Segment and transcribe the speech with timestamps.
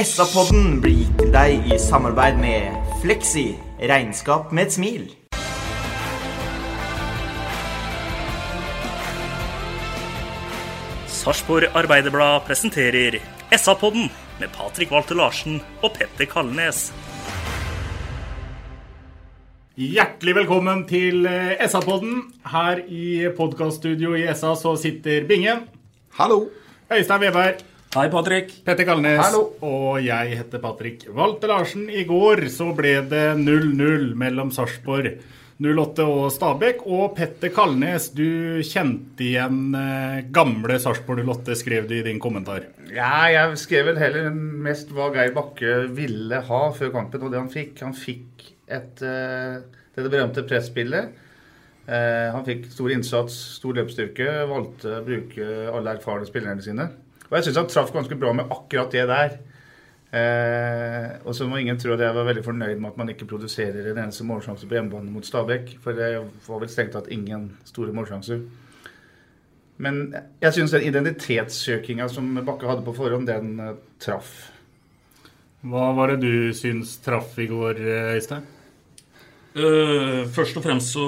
[0.00, 3.50] SA-podden blir gitt til deg i samarbeid med Fleksi.
[3.84, 5.02] Regnskap med et smil.
[11.04, 13.18] Sarpsborg Arbeiderblad presenterer
[13.52, 14.08] SA-podden
[14.40, 16.86] med Patrik Walter Larsen og Petter Kalnes.
[19.76, 22.22] Hjertelig velkommen til eh, SA-podden.
[22.48, 25.66] Her i podkaststudio i SA så sitter Bingen,
[26.16, 26.46] Hallo!
[26.90, 27.60] Øystein Weberg,
[27.90, 28.52] Hei, Patrick.
[28.62, 29.40] Petter Kalnes Hallo.
[29.66, 31.88] og jeg heter Patrick Walter Larsen.
[31.90, 35.16] I går så ble det 0-0 mellom Sarpsborg
[35.58, 36.84] 08 og Stabæk.
[36.86, 42.68] Og Petter Kalnes, du kjente igjen eh, gamle Sarpsborg 08, skrev du i din kommentar.
[42.94, 47.42] Ja, jeg skrev vel heller mest hva Geir Bakke ville ha før kampen, og det
[47.42, 47.74] han fikk.
[47.82, 51.10] Han fikk et eh, det, det berømte presspillet.
[51.90, 56.92] Eh, han fikk stor innsats, stor løpsstyrke, valgte å bruke alle erfarne spillerne sine.
[57.30, 59.38] Og jeg syns han traff ganske bra med akkurat det der.
[60.10, 63.28] Eh, og så må ingen tro at jeg var veldig fornøyd med at man ikke
[63.30, 65.76] produserer en eneste målsjanse på hjemmebane mot Stabæk.
[65.84, 66.16] For det
[66.48, 68.42] var vel strengt tatt ingen store målsjanser.
[69.80, 70.00] Men
[70.42, 74.50] jeg syns den identitetssøkinga som Bakke hadde på forhånd, den eh, traff.
[75.70, 78.48] Hva var det du syns traff i går, eh, Øystein?
[79.50, 81.04] Uh, først og fremst så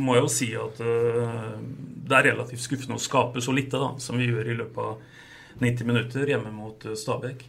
[0.00, 3.90] må jeg jo si at uh, det er relativt skuffende å skape så lite da,
[4.00, 5.13] som vi gjør i løpet av
[5.58, 7.44] 90 minutter hjemme mot eh, Stabæk.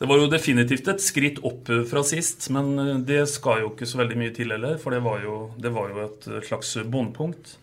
[0.00, 3.72] Det var jo definitivt et skritt opp eh, fra sist, men eh, det skal jo
[3.72, 6.76] ikke så veldig mye til heller, for det var jo, det var jo et slags
[6.86, 7.56] bondepunkt.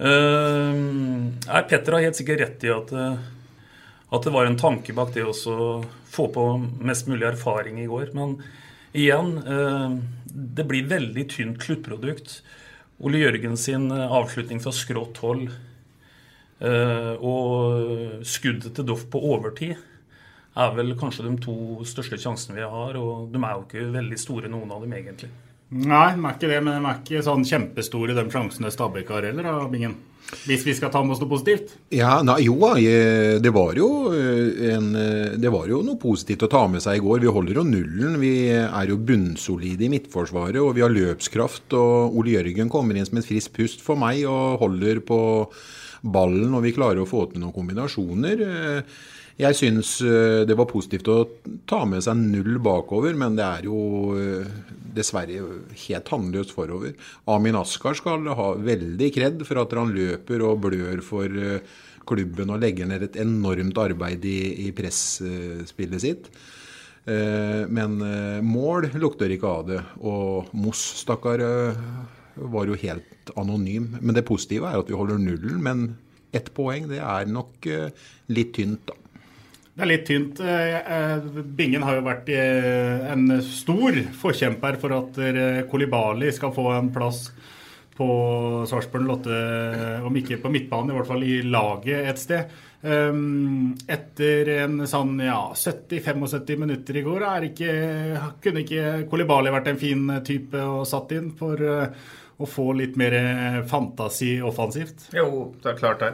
[0.00, 5.10] Uh, nei, Petter har helt sikkert rett i at, at det var en tanke bak
[5.12, 5.34] det å
[6.08, 6.44] få på
[6.80, 8.14] mest mulig erfaring i går.
[8.16, 8.38] Men
[8.96, 12.38] igjen, uh, det blir veldig tynt sluttprodukt.
[13.04, 15.50] Ole Jørgen sin avslutning fra skrått hold
[16.60, 19.78] og skuddet til Doff på overtid
[20.58, 21.54] er vel kanskje de to
[21.88, 25.30] største sjansene vi har, og de er jo ikke veldig store, noen av dem egentlig.
[25.70, 29.28] Nei, de er ikke det, men de er ikke sånn kjempestore, de sjansene Stabæk har
[29.28, 29.98] heller, da, Bingen.
[30.46, 31.72] Hvis vi skal ta med oss noe positivt.
[31.94, 32.74] Ja, nei, jo, da,
[33.42, 37.00] det var jo, eh, en, eh, det var jo noe positivt å ta med seg
[37.00, 37.22] i går.
[37.24, 38.18] Vi holder jo nullen.
[38.22, 41.74] Vi er jo bunnsolide i midtforsvaret, og vi har løpskraft.
[41.74, 45.20] Og Ole Jørgen kommer inn som et friskt pust for meg og holder på
[46.02, 48.44] ballen, og vi klarer å få til noen kombinasjoner.
[49.40, 51.18] Jeg syns det var positivt å
[51.68, 53.78] ta med seg null bakover, men det er jo
[54.92, 55.38] dessverre
[55.86, 56.92] helt tannløst forover.
[57.30, 61.40] Amin Askar skal ha veldig kred for at han løper og blør for
[62.10, 66.30] klubben og legger ned et enormt arbeid i, i presspillet sitt.
[67.06, 67.96] Men
[68.44, 69.80] mål lukter ikke av det.
[70.04, 71.42] Og Moss, stakkar,
[72.40, 73.96] var jo helt anonym.
[74.00, 75.60] Men det positive er at vi holder nullen.
[75.64, 75.84] Men
[76.32, 77.68] ett poeng, det er nok
[78.30, 78.96] litt tynt, da.
[79.70, 80.40] Det er litt tynt.
[81.56, 85.20] Bingen har jo vært en stor forkjemper for at
[85.70, 87.30] Kolibali skal få en plass
[87.96, 88.08] på
[88.68, 89.38] Sarpsborg Lotte,
[90.04, 92.54] om ikke på midtbanen, i hvert fall i laget et sted.
[92.80, 97.74] Etter en sånn ja, 70-75 minutter i går ikke,
[98.40, 101.60] kunne ikke Kolibali vært en fin type å satt inn for
[102.40, 103.14] å få litt mer
[103.68, 105.10] fantasi offensivt?
[105.12, 106.12] Jo, det er klart det.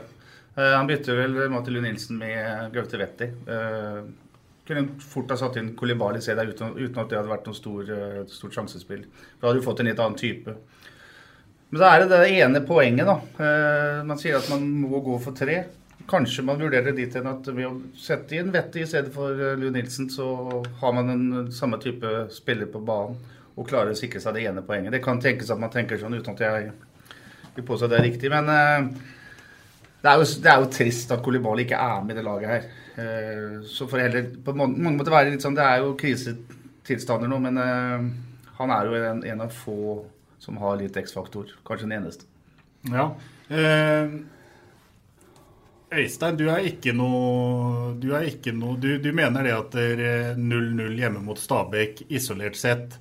[0.58, 3.28] Han bytter vel Matti Lund Nilsen med Gaute Wetti.
[4.66, 7.54] Kunne fort ha satt inn Kolibali C der uten, uten, at det hadde vært noe
[7.54, 7.90] stor,
[8.32, 9.04] stort sjansespill.
[9.38, 10.56] Da hadde du fått en litt annen type.
[11.68, 13.16] Men så er det det ene poenget, da.
[14.08, 15.60] Man sier at man må gå for tre.
[16.08, 19.34] Kanskje man vurderer det dit hen at ved å sette inn Vetti i stedet for
[19.60, 20.26] Lund Nilsen, så
[20.80, 23.18] har man den samme type spiller på banen
[23.56, 24.92] og klarer å sikre seg det ene poenget.
[24.92, 26.70] Det kan tenkes at man tenker sånn uten at jeg
[27.56, 28.30] vil påstå det er riktig.
[28.32, 28.50] Men
[30.02, 32.52] det er, jo, det er jo trist at Kolibali ikke er med i det laget
[32.52, 32.68] her.
[33.66, 37.58] Så for heller på mange måter være litt sånn Det er jo krisetilstander nå, men
[37.60, 38.06] eh,
[38.56, 39.98] han er jo en, en av få
[40.40, 41.50] som har litt X-faktor.
[41.66, 42.28] Kanskje den eneste.
[42.92, 43.10] Ja.
[43.48, 44.16] Eh,
[45.96, 49.76] Øystein, du er ikke noe Du, ikke noe, du, du mener det at
[50.38, 52.96] 0-0 hjemme mot Stabæk isolert sett,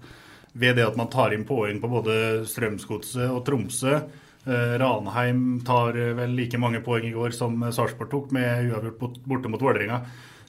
[0.56, 5.98] ved det at man tar inn poeng på både Strømsgodset og Tromsø eh, Ranheim tar
[6.18, 10.00] vel like mange poeng i går som Sarpsborg tok, med uavgjort borte mot Vålerenga.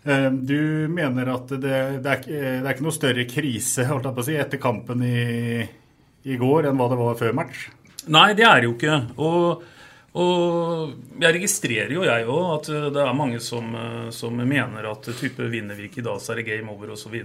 [0.07, 3.87] Eh, du mener at det, det, er, det, er, ikke noe større krise
[4.29, 5.65] si, etter kampen i,
[6.23, 7.67] i går enn hva det var før match?
[8.07, 9.01] Nei, det er det jo ikke.
[9.19, 9.73] Og
[10.17, 13.67] og jeg registrerer jo, jeg òg, at det er mange som,
[14.09, 17.19] som, mener at type vinner vi ikke i dag, så er det game over osv.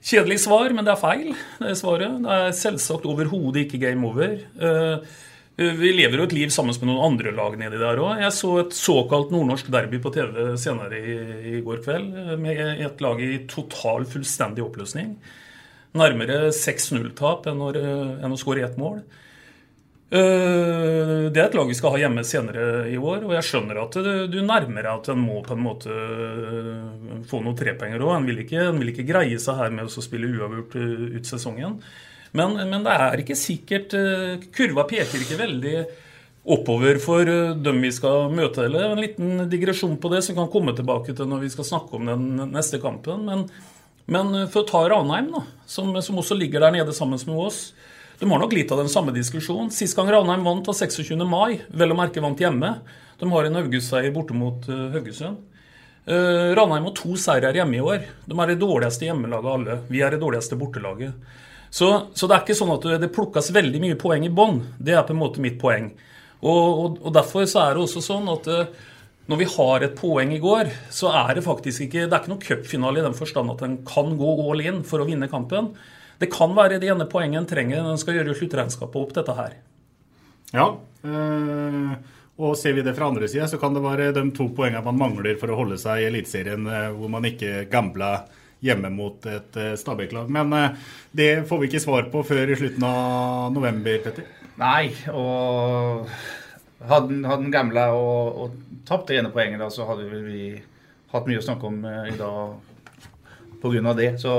[0.00, 2.22] Kjedelig svar, men det er feil, det er svaret.
[2.24, 4.38] Det er selvsagt overhodet ikke game over.
[4.40, 5.18] Eh,
[5.60, 8.22] vi lever jo et liv sammen med noen andre lag nedi der òg.
[8.22, 11.16] Jeg så et såkalt nordnorsk derby på TV senere i,
[11.52, 15.12] i går kveld, med et lag i total, fullstendig oppløsning.
[16.00, 19.02] Nærmere 6-0-tap enn, enn å skåre ett mål.
[20.10, 23.78] Eh, det er et lag vi skal ha hjemme senere i år, og jeg skjønner
[23.78, 23.98] at
[24.32, 28.16] du nærmer deg at en må på en måte eh, få noen trepenger òg.
[28.16, 31.78] En, en vil ikke greie seg her med å spille uavgjort eh, ut sesongen.
[32.34, 33.94] Men, men, det er ikke sikkert
[34.54, 35.72] Kurva peker ikke veldig
[36.54, 38.66] oppover for dem vi skal møte.
[38.66, 41.98] Eller en liten digresjon på det som kan komme tilbake til når vi skal snakke
[41.98, 43.26] om den neste kampen.
[43.26, 43.46] Men,
[44.10, 47.62] men for å ta Ranheim, da, som, som også ligger der nede sammen med oss.
[48.20, 49.70] De har nok litt av den samme diskusjonen.
[49.72, 51.14] Sist gang Ranheim vant, var 26.
[51.24, 51.62] mai.
[51.72, 52.74] Vel å merke vant hjemme.
[53.20, 55.38] De har en augustseier borte mot uh, Haugesund.
[56.04, 58.04] Uh, Ranheim har to seirer hjemme i år.
[58.28, 59.78] De er det dårligste hjemmelaget av alle.
[59.88, 61.38] Vi er det dårligste bortelaget.
[61.72, 64.58] Så, så, det er ikke sånn at det plukkes veldig mye poeng i bånn.
[64.76, 65.88] Det er på en måte mitt poeng.
[66.40, 68.90] Og, og, og derfor er det også sånn at uh,
[69.30, 72.32] når vi har et poeng i går, så er det faktisk ikke Det er ikke
[72.34, 75.72] noen cupfinale i den forstand at en kan gå all in for å vinne kampen.
[76.20, 79.36] Det kan være det ene poenget en trenger når en skal gjøre sluttregnskapet opp dette
[79.38, 79.54] her.
[80.52, 80.66] Ja,
[81.06, 81.92] øh,
[82.40, 84.98] og ser vi det fra andre sida, så kan det være de to poengene man
[85.00, 88.26] mangler for å holde seg i Eliteserien, øh, hvor man ikke gambler
[88.60, 90.28] hjemme mot et uh, Stabæk-lag.
[90.28, 90.52] Men
[91.16, 94.26] det får vi ikke svar på før i slutten av november, Petter.
[94.60, 96.10] Nei, og
[96.90, 100.50] hadde han gambla og, og tapt det ene poenget, da, så hadde vi
[101.14, 102.52] hatt mye å snakke om i dag
[103.62, 103.94] pga.
[103.96, 104.10] det.
[104.20, 104.34] Så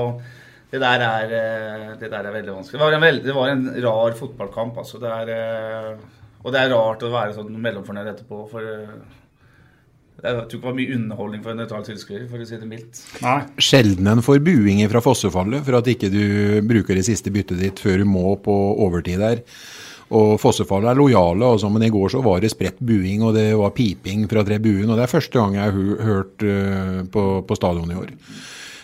[0.72, 2.80] det der, er, eh, det der er, veldig vanskelig.
[2.80, 4.78] Det var en, veldig, det var en rar fotballkamp.
[4.80, 5.02] Altså.
[5.02, 8.46] Det er, eh, og det er rart å være sånn mellomfornøyd etterpå.
[8.54, 8.94] For eh,
[10.22, 12.70] jeg tror ikke det var mye underholdning for en nøytral tilskuer, for å si det
[12.70, 13.04] mildt.
[13.26, 13.38] Nei.
[13.60, 16.26] Sjelden en får buing fra Fossefallet for at ikke du
[16.70, 19.42] bruker det siste byttet ditt før du må på overtid der.
[20.16, 23.50] Og Fossefallet er lojale, altså, men i går så var det spredt buing og det
[23.60, 24.90] var piping fra tre buen.
[24.90, 28.12] Og det er første gang jeg har hørt uh, på, på stadion i år.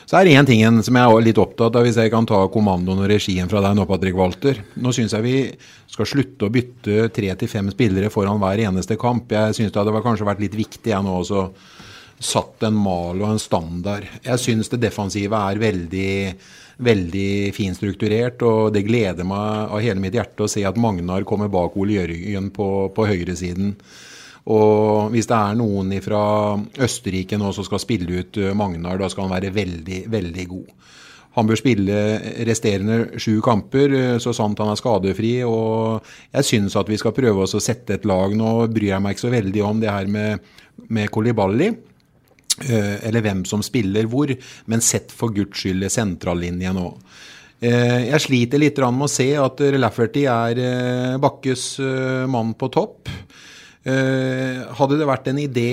[0.08, 2.38] Så er det én ting som jeg er litt opptatt av, hvis jeg kan ta
[2.48, 4.62] kommandoen og regien fra deg nå, Patrick Walter.
[4.80, 5.40] Nå syns jeg vi
[5.92, 9.36] skal slutte å bytte tre til fem spillere foran hver eneste kamp.
[9.36, 11.50] Jeg syns det hadde kanskje vært litt viktig jeg nå også
[12.24, 14.08] satt en mal og en standard.
[14.24, 16.16] Jeg syns det defensive er veldig,
[16.88, 21.52] veldig finstrukturert, og det gleder meg av hele mitt hjerte å se at Magnar kommer
[21.52, 23.76] bak Ole Jørgen på, på høyresiden.
[24.48, 26.22] Og hvis det er noen fra
[26.86, 30.70] Østerrike nå som skal spille ut eh, Magnar, da skal han være veldig, veldig god.
[31.38, 31.98] Han bør spille
[32.48, 35.34] resterende sju kamper, eh, så sant han er skadefri.
[35.44, 38.36] Og jeg syns at vi skal prøve oss å sette et lag.
[38.40, 40.48] Nå bryr jeg meg ikke så veldig om det her med,
[40.96, 41.68] med Kolibali.
[42.58, 44.32] Eh, eller hvem som spiller hvor,
[44.72, 46.92] men sett for guds skyld sentrallinje nå.
[47.58, 50.60] Jeg sliter litt med å se at Lafferty er
[51.18, 51.64] Bakkes
[52.30, 53.10] mann på topp.
[53.88, 55.72] Eh, hadde det vært en idé,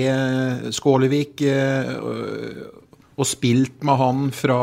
[0.74, 1.40] Skålevik,
[2.04, 4.58] og eh, spilt med han fra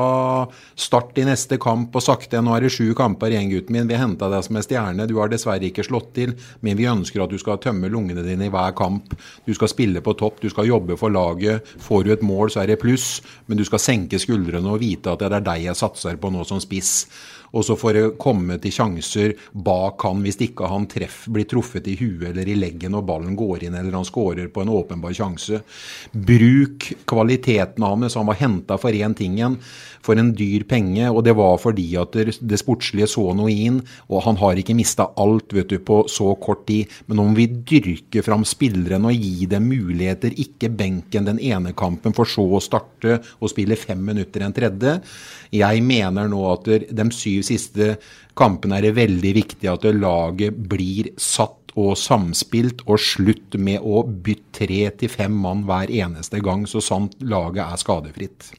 [0.79, 3.89] start i neste kamp og sagt det, nå er det sju kamper igjen, gutten min,
[3.89, 7.25] vi henta deg som en stjerne, du har dessverre ikke slått til, men vi ønsker
[7.25, 9.11] at du skal tømme lungene dine i hver kamp.
[9.43, 11.67] Du skal spille på topp, du skal jobbe for laget.
[11.83, 13.17] Får du et mål, så er det pluss,
[13.51, 16.47] men du skal senke skuldrene og vite at det er deg jeg satser på nå
[16.47, 17.09] som spiss.
[17.51, 21.87] Og så får det komme til sjanser bak han hvis ikke han treff, blir truffet
[21.91, 25.15] i huet eller i leggen og ballen går inn eller han skårer på en åpenbar
[25.15, 25.61] sjanse.
[26.11, 28.15] Bruk kvaliteten hans.
[28.15, 29.57] Han var henta for én ting igjen,
[30.01, 31.09] for en dyr penge.
[31.11, 33.81] Og det var fordi at det sportslige så noe inn.
[34.09, 36.91] Og han har ikke mista alt vet du, på så kort tid.
[37.11, 42.15] Men om vi dyrker fram spillerne og gir dem muligheter, ikke benken den ene kampen,
[42.15, 44.97] for så å starte og spille fem minutter en tredje,
[45.51, 47.95] jeg mener nå at de syv siste
[48.37, 54.03] kampene er det veldig viktig at laget blir satt og samspilt, og slutt med å
[54.03, 58.51] bytte tre til fem mann hver eneste gang, så sant laget er skadefritt.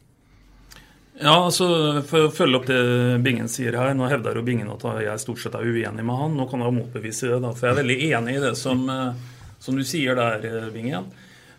[1.22, 1.66] Ja, altså
[2.08, 2.78] For å følge opp det
[3.22, 3.92] Bingen sier her.
[3.94, 6.38] Nå hevder jo Bingen at jeg stort sett er uenig med han.
[6.38, 9.36] Nå kan jeg motbevise det, da, for jeg er veldig enig i det som, eh,
[9.62, 11.12] som du sier der, eh, Bingen.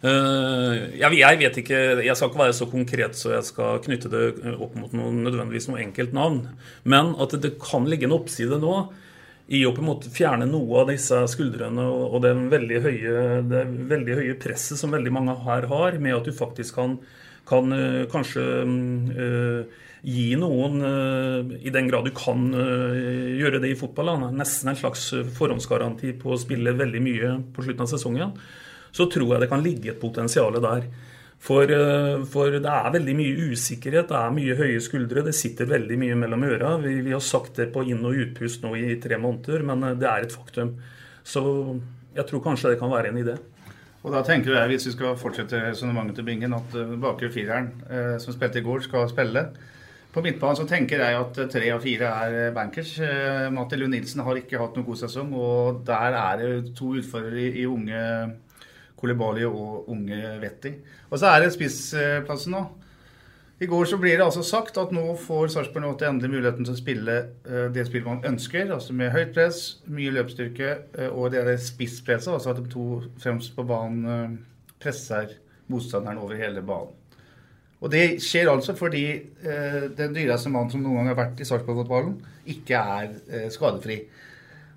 [0.04, 4.24] Uh, jeg, vet ikke, jeg skal ikke være så konkret så jeg skal knytte det
[4.58, 6.42] opp mot noe, nødvendigvis noe enkelt navn.
[6.84, 8.76] Men at det kan ligge en oppside nå
[9.54, 13.16] i å på en måte fjerne noe av disse skuldrene og, det, veldig høye,
[13.48, 16.98] det veldig høye presset som veldig mange her har, med at du faktisk kan
[17.48, 23.80] kan eh, kanskje eh, gi noen, eh, i den grad du kan gjøre det i
[23.80, 28.36] fotball, nesten en slags forhåndsgaranti på å spille veldig mye på slutten av sesongen,
[28.94, 30.88] så tror jeg det kan ligge et potensial der.
[31.44, 31.68] For,
[32.32, 36.16] for, det er veldig mye usikkerhet, det er mye høye skuldre, det sitter veldig mye
[36.22, 36.78] mellom øra.
[36.80, 40.08] Vi, vi, har sagt det på inn- og utpust nå i tre måneder, men det
[40.08, 40.78] er et faktum.
[41.20, 41.44] Så
[42.16, 43.36] jeg tror kanskje det kan være en idé.
[44.04, 47.72] Og da tenker jeg, Hvis vi skal fortsette resonnementet til Bingen, at uh, bakre fireren
[47.88, 49.46] uh, som spilte i går, skal spille.
[50.14, 52.98] På midtbanen så tenker jeg at tre av fire er bankers.
[53.00, 56.92] Uh, Matti Lund Nilsen har ikke hatt noen god sesong, og der er det to
[57.00, 58.02] utfordrere i, i unge
[59.04, 60.72] Kolibali og unge Vetti.
[61.12, 62.64] Og så er det spissplassen nå.
[63.64, 66.74] I går så blir det altså sagt at nå får Sarpsborg 8 endelig muligheten til
[66.74, 67.14] å spille
[67.46, 68.72] uh, det spillet man ønsker.
[68.76, 72.34] Altså med høyt press, mye løpsstyrke uh, og det er det spisspresset.
[72.34, 72.88] Altså at de to
[73.24, 75.38] fremst på banen uh, presser
[75.72, 76.92] motstanderen over hele banen.
[77.84, 79.02] Og det skjer altså fordi
[79.44, 82.14] den dyreste mannen som noen gang har vært i Sarpsborg-fotballen,
[82.54, 83.98] ikke er skadefri.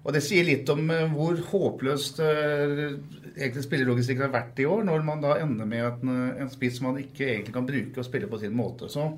[0.07, 0.87] Og det sier litt om
[1.17, 6.13] hvor håpløst egentlig spillelogistikken har vært i år, når man da ender med en,
[6.45, 8.87] en spiss man ikke egentlig kan bruke og spille på sin måte.
[8.93, 9.09] Så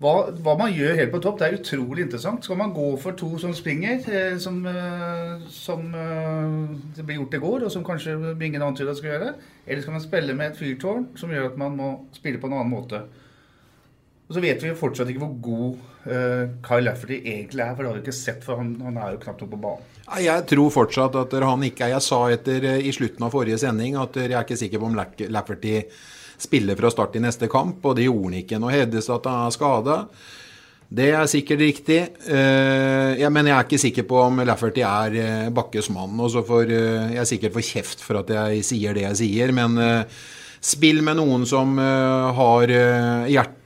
[0.00, 2.46] hva, hva, man gjør helt på topp, det er utrolig interessant.
[2.46, 6.54] Skal man gå for to som springer, eh, som, eh, som eh,
[6.96, 9.34] det ble gjort i går, og som kanskje ingen antyda skal gjøre?
[9.66, 12.56] Eller skal man spille med et fyrtårn som gjør at man må spille på en
[12.56, 13.02] annen måte?
[14.30, 17.90] Og så vet vi fortsatt ikke hvor god uh, Kyle Lafferty egentlig er, for det
[17.90, 19.88] har vi ikke sett, for han, han er jo knapt nok på banen.
[20.22, 23.58] Jeg tror fortsatt at han ikke er Jeg sa etter eh, i slutten av forrige
[23.62, 24.96] sending at jeg er ikke sikker på om
[25.34, 25.74] Lafferty
[26.40, 28.62] spiller fra start i neste kamp, og det gjorde han ikke.
[28.62, 29.98] Nå hevdes at han er skada.
[30.90, 32.00] Det er sikkert riktig.
[32.30, 36.14] Uh, ja, men jeg er ikke sikker på om Lafferty er uh, Bakkes mann.
[36.22, 39.54] Og så får uh, jeg sikkert få kjeft for at jeg sier det jeg sier,
[39.54, 39.78] men
[40.60, 43.56] Spill med noen som uh, har uh, hjerte.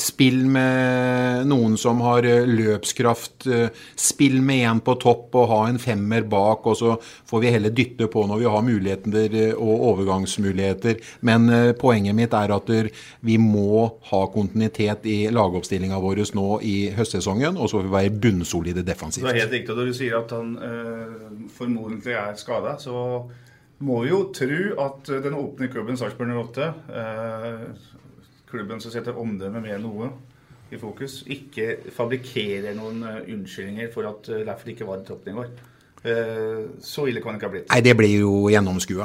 [0.00, 3.46] Spill med noen som har uh, løpskraft.
[3.98, 6.96] spill med en på topp og ha en femmer bak, og så
[7.30, 10.98] får vi heller dytte på når vi har muligheter og overgangsmuligheter.
[11.28, 11.46] Men
[11.78, 12.72] poenget mitt er at
[13.20, 18.16] vi må ha kontinuitet i lagoppstillinga vår nå i høstsesongen, og så får vi være
[18.24, 19.26] bunnsolide defensivt.
[19.26, 20.54] Det er helt riktig når du sier at han
[21.54, 22.78] formodentlig er skada.
[22.82, 22.96] Så
[23.82, 26.68] må jo tro at den åpne klubben Sarpsborg 08,
[27.00, 27.64] eh,
[28.50, 30.10] klubben som setter omdømmet med noe
[30.72, 35.36] i fokus, ikke fabrikkerer noen uh, unnskyldninger for at derfor ikke var i toppen i
[35.36, 35.50] går.
[36.80, 37.66] Så ille kan det ikke ha blitt.
[37.68, 39.04] Nei, det blir jo gjennomskua.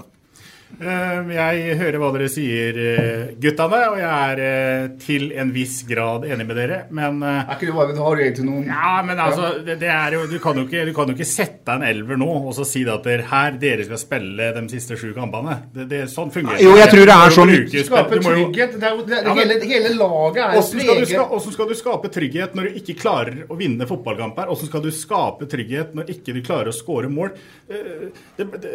[0.67, 5.77] Eh, jeg hører hva dere sier, eh, guttene, og jeg er eh, til en viss
[5.87, 9.53] grad enig med dere, men Er ikke du bare har egentlig noen Ja, men altså,
[9.63, 12.19] det, det er jo, du, kan jo ikke, du kan jo ikke sette en elver
[12.19, 15.55] nå og så si at dere, her dere skal spille de siste sju kampene.
[15.73, 17.53] Det, det, sånn fungerer Jo, jeg tror det er sånn
[17.87, 18.77] Skape trygghet.
[18.77, 22.59] Det er, det er, ja, hele, hele, laget er preget Hvordan skal du skape trygghet
[22.59, 24.51] når du ikke klarer å vinne fotballkamper?
[24.51, 27.33] Hvordan skal du skape trygghet når ikke du klarer å skåre mål?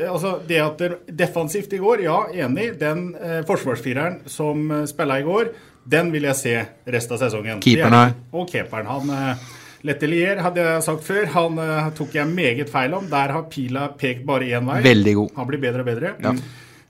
[0.08, 2.70] altså, det at det defensivt i går, ja, enig.
[2.80, 5.52] Den eh, forsvarsfireren som eh, spilla i går,
[5.84, 6.54] den vil jeg se
[6.94, 7.60] resten av sesongen.
[7.64, 8.14] Keeperen her.
[8.32, 8.88] Og keeperen.
[8.90, 9.50] Han eh,
[9.86, 13.08] Letelier hadde jeg sagt før, han eh, tok jeg meget feil om.
[13.10, 14.78] Der har pila pekt bare én vei.
[14.84, 15.32] Veldig god.
[15.40, 16.12] Han blir bedre og bedre.
[16.22, 16.34] Ja.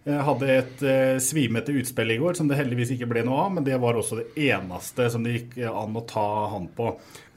[0.02, 3.46] Jeg eh, hadde et uh, svimete utspill i går som det heldigvis ikke ble noe
[3.46, 6.90] av, men det var også det eneste som det gikk an å ta han på.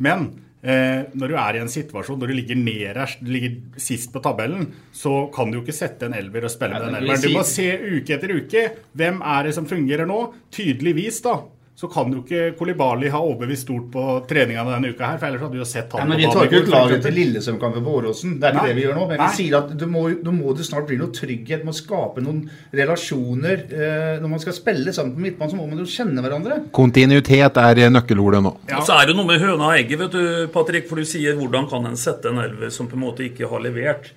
[0.04, 0.28] Men
[0.66, 4.22] Eh, når du er i en situasjon når du ligger nederst, du ligger sist på
[4.26, 7.22] tabellen, så kan du jo ikke sette en elver og spille med den elveren.
[7.22, 8.64] Du må se uke etter uke.
[8.98, 10.22] Hvem er det som fungerer nå?
[10.56, 11.38] Tydeligvis, da
[11.76, 15.18] så kan jo ikke Kolibali ha overbevist stort på treningene denne uka her.
[15.20, 17.18] For ellers hadde vi jo sett han ja, Men vi tar ikke ut laget til
[17.20, 18.38] Lillesømkampen på Åråsen.
[18.40, 18.70] Det er ikke Nei.
[18.70, 19.08] det vi gjør nå.
[19.10, 21.66] Men vi sier at det må, det må det snart bli noe trygghet.
[21.68, 22.46] Må skape noen
[22.80, 23.66] relasjoner.
[23.68, 26.62] Eh, når man skal spille sammen på midtbanen, så må man jo kjenne hverandre.
[26.80, 28.54] Kontinuitet er nøkkelordet nå.
[28.72, 28.80] Ja.
[28.80, 30.24] Og så er det noe med høna og egget, vet du,
[30.56, 30.88] Patrick.
[30.88, 33.66] For du sier hvordan kan en sette en elver som på en måte ikke har
[33.68, 34.14] levert?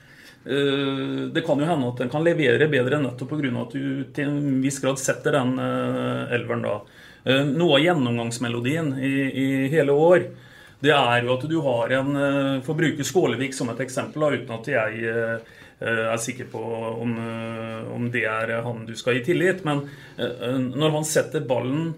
[0.46, 3.50] Eh, det kan jo hende at den kan levere bedre nettopp pga.
[3.66, 6.78] at du til en viss grad setter den eh, elveren da.
[7.24, 10.28] Eh, noe av gjennomgangsmelodien i, i, hele år,
[10.80, 14.28] det er jo at du har en eh, For å bruke Skålevik som et eksempel,
[14.38, 16.60] uten at jeg eh, er sikker på
[16.98, 17.12] om,
[17.94, 19.60] om, det er han du skal gi tillit.
[19.62, 19.84] Men
[20.18, 21.92] når han setter ballen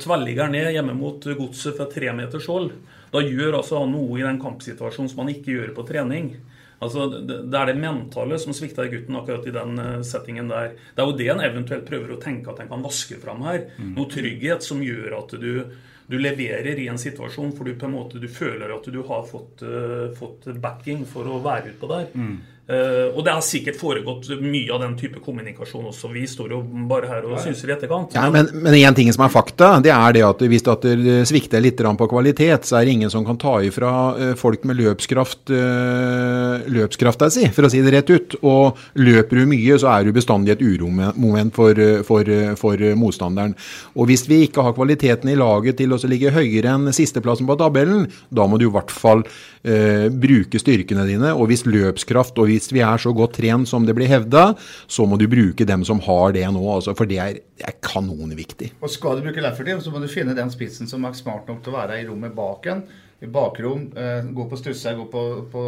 [0.00, 2.70] tverrligger ned hjemme mot godset fra tre meters hold,
[3.12, 6.30] da gjør altså han noe i den kampsituasjonen som han ikke gjør på trening.
[6.80, 10.72] Altså, Det det er det mentale som svikter gutten akkurat i den eh, settingen der.
[10.96, 13.66] Det er jo det en eventuelt prøver å tenke at en kan vaske fram her.
[13.96, 15.64] Noe trygghet som gjør at du,
[16.10, 19.26] du leverer i en situasjon hvor du på en måte du føler at du har
[19.28, 22.06] fått, eh, fått backing for å være utpå der.
[22.16, 22.38] Eh,
[22.70, 26.10] og det har sikkert foregått mye av den type kommunikasjon også.
[26.14, 26.60] Vi står jo
[26.90, 28.14] bare her og synser i etterkant.
[28.14, 31.20] Ja, men, men en ting som er fakta, det er det at hvis at det
[31.28, 34.78] svikter litt på kvalitet, så er det ingen som kan ta ifra eh, folk med
[34.80, 38.36] løpskraft eh, løpskrafta si, for å si det rett ut.
[38.46, 42.80] Og løper du mye, så er du bestandig et uromoment for, eh, for, eh, for
[42.80, 43.56] eh, motstanderen.
[43.96, 47.58] Og hvis vi ikke har kvaliteten i laget til å ligge høyere enn sisteplassen på
[47.60, 49.24] tabellen, da må du i hvert fall
[49.64, 51.32] eh, bruke styrkene dine.
[51.34, 54.50] Og hvis løpskraft og hvis vi er så godt trent som det blir hevda,
[54.86, 56.64] så må du bruke dem som har det nå.
[56.76, 58.74] Altså, for det er, det er kanonviktig.
[58.80, 61.62] Og skal du bruke Lafferty, så må du finne den spissen som er smart nok
[61.64, 62.84] til å være i rommet bak en.
[63.20, 65.62] I bakrom, eh, gå på stusser, gå på, på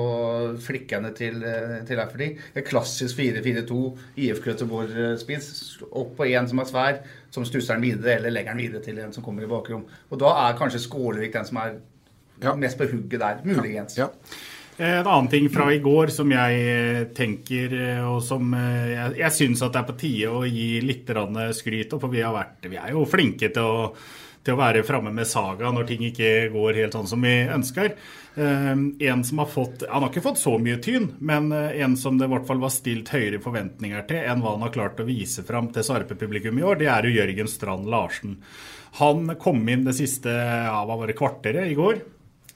[0.64, 2.30] flikkene til, eh, til Lafferty.
[2.56, 3.80] En klassisk 4-4-2,
[4.24, 5.50] IF Göteborg-spiss.
[5.90, 7.02] Opp på en som er svær,
[7.34, 9.84] som stusser den videre, eller legger den videre til en som kommer i bakrom.
[10.08, 11.76] Og da er kanskje Skålevik den som er
[12.56, 13.44] mest på hugget der.
[13.44, 14.00] Muligens.
[14.82, 19.12] En annen ting fra i går som jeg eh, tenker, eh, og som eh, jeg,
[19.20, 21.12] jeg syns det er på tide å gi litt
[21.54, 23.84] skryt for vi, vært, vi er jo flinke til å,
[24.42, 27.94] til å være framme med saga når ting ikke går helt sånn som vi ønsker.
[28.34, 32.26] en som har fått Han har ikke fått så mye tyn, men en som det
[32.26, 35.44] i hvert fall var stilt høyere forventninger til enn hva han har klart å vise
[35.46, 38.40] fram til Sarpe-publikum i år, det er jo Jørgen Strand Larsen.
[38.98, 42.02] Han kom inn det siste ja, hva var det, kvarteret i går.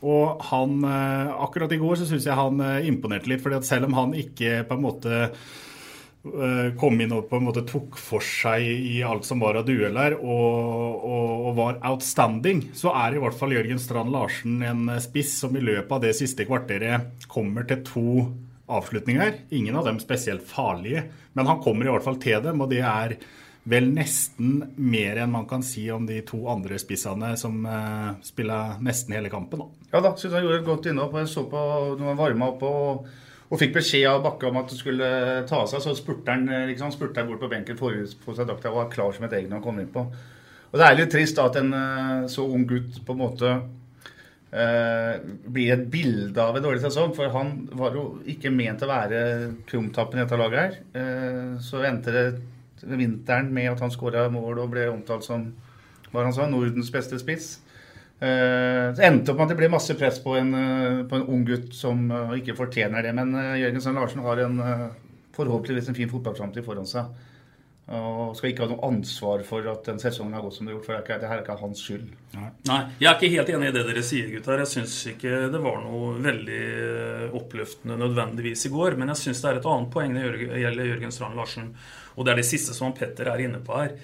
[0.05, 3.43] Og han, eh, akkurat i går så syns jeg han eh, imponerte litt.
[3.43, 7.47] fordi at selv om han ikke på en måte eh, kom inn og på en
[7.47, 12.67] måte tok for seg i alt som var av dueller og, og, og var outstanding,
[12.77, 16.13] så er i hvert fall Jørgen Strand Larsen en spiss som i løpet av det
[16.19, 18.11] siste kvarteret kommer til to
[18.67, 19.33] avslutninger.
[19.55, 21.07] Ingen av dem spesielt farlige,
[21.39, 23.17] men han kommer i hvert fall til dem, og det er
[23.67, 28.79] vel nesten mer enn man kan si om de to andre spissene som uh, spiller
[28.85, 29.65] nesten hele kampen.
[29.65, 29.89] Da.
[29.97, 31.19] Ja da, syns han gjorde et godt innhopp.
[31.19, 31.63] Jeg så på
[31.99, 33.09] når han varma opp og,
[33.49, 35.11] og, fikk beskjed av Bakke om at det skulle
[35.51, 38.85] ta seg, så spurte han liksom, spurte bort på benken forut på seg drakta og
[38.85, 40.07] var klar som et egg når han kom inn på.
[40.71, 43.55] Og Det er litt trist da, at en uh, så ung gutt på en måte
[44.55, 47.17] uh, blir et bilde av en dårlig sesong.
[47.19, 49.23] For han var jo ikke ment å være
[49.67, 51.57] krumtappen i dette laget her.
[51.67, 52.29] så endte det
[52.83, 55.49] vinteren med at han skåra mål og ble omtalt som
[56.13, 57.57] hva han sa, Nordens beste spiss.
[58.17, 61.27] Uh, det endte opp med at det ble masse press på en, uh, på en
[61.29, 63.13] ung gutt som uh, ikke fortjener det.
[63.17, 64.61] Men Jørgen Sand Larsen har en,
[65.37, 67.11] forhåpentligvis en fin fotballframtid foran seg.
[67.87, 70.81] Og skal ikke ha noe ansvar for at den sesongen har gått som det har
[70.81, 70.87] gjort.
[70.89, 72.09] For det, her er ikke hans skyld.
[72.35, 72.81] Nei.
[72.99, 74.63] Jeg er ikke helt enig i det dere sier, gutter.
[74.65, 78.99] Jeg syns ikke det var noe veldig oppløftende nødvendigvis i går.
[78.99, 81.71] Men jeg syns det er et annet poeng når det gjelder Jørgen Strand Larsen.
[82.17, 83.95] Og det er det siste som Petter er inne på her.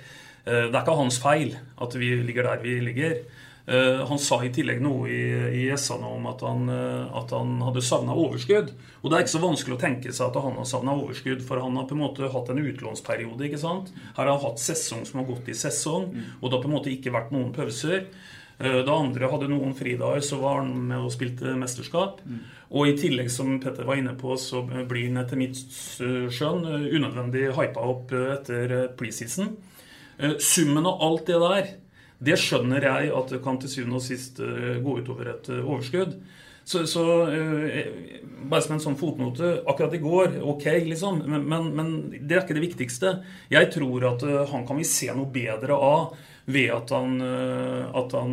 [0.46, 3.18] Det er ikke hans feil at vi ligger der vi ligger.
[3.66, 5.20] Han sa i tillegg noe i,
[5.62, 6.66] i nå om at han,
[7.14, 8.72] at han hadde savna overskudd.
[9.02, 11.62] Og det er ikke så vanskelig å tenke seg at han har savna overskudd, for
[11.62, 13.46] han har på en måte hatt en utlånsperiode.
[13.46, 13.92] ikke sant?
[14.16, 16.74] Her har han hatt sesong som har gått i sesong, og det har på en
[16.74, 18.08] måte ikke vært noen pauser.
[18.62, 22.20] Da andre hadde noen fridager, så var han med og spilte mesterskap.
[22.72, 25.58] Og i tillegg, som Petter var inne på, så blir han etter mitt
[25.98, 29.54] skjønn unødvendig hypa opp etter preseason.
[30.38, 31.72] Summen av alt det der,
[32.22, 36.16] det skjønner jeg at det kan til syvende og sist gå utover et overskudd.
[36.64, 37.04] Så, så
[38.46, 41.24] bare som en sånn fotnote Akkurat i går, ok, liksom.
[41.26, 41.88] Men, men, men,
[42.20, 43.16] det er ikke det viktigste.
[43.50, 46.14] Jeg tror at han kan vi se noe bedre av
[46.52, 48.32] ved at han, at han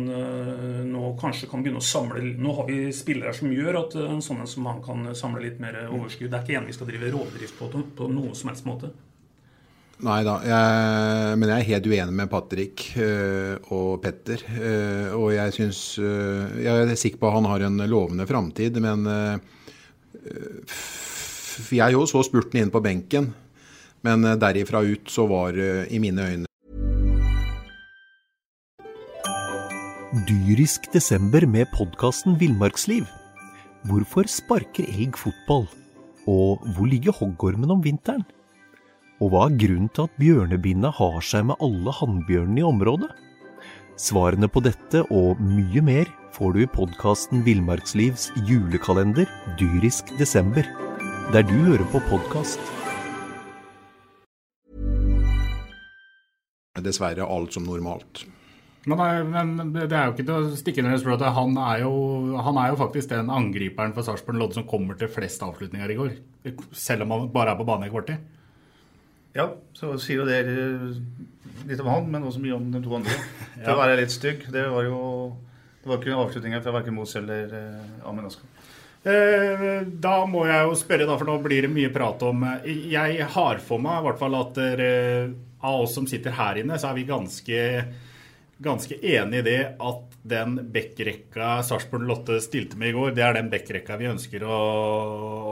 [0.90, 4.42] nå kanskje kan begynne å samle Nå har vi spillere som gjør at en sånn
[4.50, 6.30] som han kan samle litt mer overskudd.
[6.30, 8.94] Det er ikke en vi skal drive rovdrift på på noen som helst måte.
[10.00, 10.38] Nei da,
[11.36, 14.40] men jeg er helt uenig med Patrick øh, og Petter.
[14.56, 18.80] Øh, og jeg syns øh, Jeg er sikker på at han har en lovende framtid,
[18.80, 19.04] men
[21.70, 23.28] Jeg jo så spurten inn på benken,
[24.06, 26.46] men derifra ut så var i mine øyne
[30.26, 33.04] Dyrisk desember med podkasten Villmarksliv.
[33.84, 35.68] Hvorfor sparker elg fotball?
[36.26, 38.24] Og hvor ligger hoggormen om vinteren?
[39.20, 43.10] Og hva er grunnen til at bjørnebinna har seg med alle hannbjørnene i området?
[44.00, 49.28] Svarene på dette og mye mer får du i podkasten Villmarkslivs julekalender
[49.60, 50.64] dyrisk desember,
[51.36, 52.64] der du hører på podkast.
[56.80, 58.24] Dessverre alt som normalt.
[58.88, 61.28] Men, men det er jo ikke til å stikke under i spørsmålet.
[61.28, 61.94] at han er, jo,
[62.40, 66.00] han er jo faktisk den angriperen for Sarpsborg Lodde som kommer til flest avslutninger i
[66.00, 66.20] går.
[66.72, 68.22] Selv om han bare er på bane i kvarter.
[69.36, 70.54] Ja, så sier jo dere
[71.68, 73.14] litt om han, men også mye om de to andre.
[73.60, 73.74] For Ja.
[73.76, 75.00] å være litt stygg, det var jo
[75.82, 78.48] det var ikke avslutninger fra verken Mos eller eh, Amin Askar.
[79.08, 82.66] Eh, Da må jeg jo spørre, da, for nå blir det mye prat om eh,
[82.92, 84.90] Jeg har for meg i hvert fall at dere,
[85.64, 87.62] av oss som sitter her inne, så er vi ganske,
[88.60, 93.38] ganske enig i det at den backrekka Sarpsborg Lotte stilte med i går, det er
[93.38, 94.60] den backrekka vi ønsker å,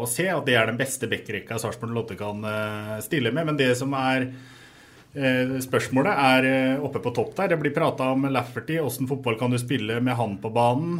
[0.02, 0.28] å se.
[0.28, 3.48] At det er den beste backrekka Sarpsborg Lotte kan eh, stille med.
[3.48, 7.54] Men det som er eh, Spørsmålet er eh, oppe på topp der.
[7.54, 8.76] Det blir prata om Lafferty.
[8.82, 10.98] Åssen fotball kan du spille med han på banen?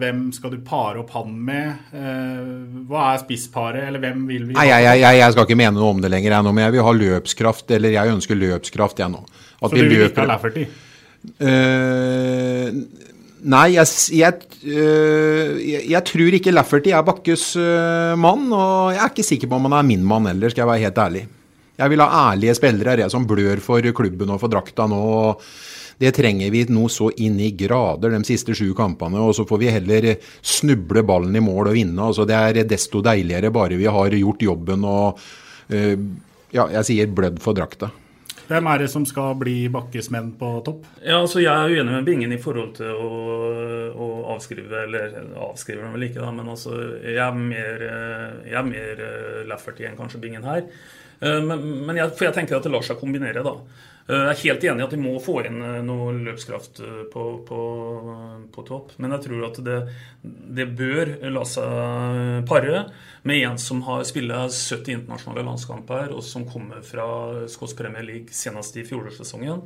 [0.00, 1.92] Hvem skal du pare opp han med?
[2.90, 5.94] Hva er spissparet, eller hvem vil vi Nei, jeg, jeg, jeg, skal ikke mene noe
[5.94, 9.14] om det lenger, jeg nå, men jeg vil ha løpskraft, eller jeg ønsker løpskraft, jeg
[9.14, 9.22] nå.
[9.62, 10.66] At Så vi du vil ikke ha Lafferty?
[11.40, 12.68] Eh,
[13.44, 19.02] nei, jeg, jeg, eh, jeg, jeg tror ikke Lafferty er Bakkes eh, mann, og jeg
[19.02, 21.24] er ikke sikker på om han er min mann heller, skal jeg være helt ærlig.
[21.74, 25.00] Jeg vil ha ærlige spillere, jeg som blør for klubben og for drakta nå.
[25.00, 25.42] og
[25.98, 29.62] Det trenger vi nå så inn i grader de siste sju kampene, og så får
[29.62, 31.98] vi heller snuble ballen i mål og vinne.
[31.98, 35.18] altså Det er desto deiligere bare vi har gjort jobben og
[35.74, 35.98] eh,
[36.54, 37.90] ja, jeg sier blødd for drakta.
[38.54, 40.84] Hvem er det som skal bli Bakkes menn på topp?
[41.02, 43.08] Ja, altså Jeg er uenig med Bingen i forhold til å,
[43.98, 48.60] å avskrive Eller avskriver dem vel ikke, da, men altså jeg er mer, eh, jeg
[48.60, 50.62] er mer eh, Lafferty enn kanskje Bingen her.
[51.24, 53.54] Eh, Men, men jeg, for jeg tenker at det lar seg kombinere, da.
[54.04, 56.82] Eh, Jeg er helt enig i at vi må få inn eh, noe løpskraft
[57.12, 57.60] på, på,
[58.52, 58.92] på topp.
[59.00, 59.78] Men jeg tror at det,
[60.58, 62.84] det bør la seg pare
[63.24, 67.06] med en som har spilt 70 internasjonale landskamper, og som kommer fra
[67.48, 69.64] Skotsk Premier League senest i fjorårssesongen.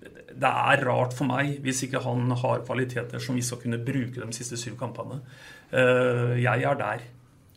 [0.00, 4.20] Det er rart for meg hvis ikke han har kvaliteter som vi skal kunne bruke
[4.20, 5.18] de siste syv kampene.
[5.70, 7.02] Jeg er der.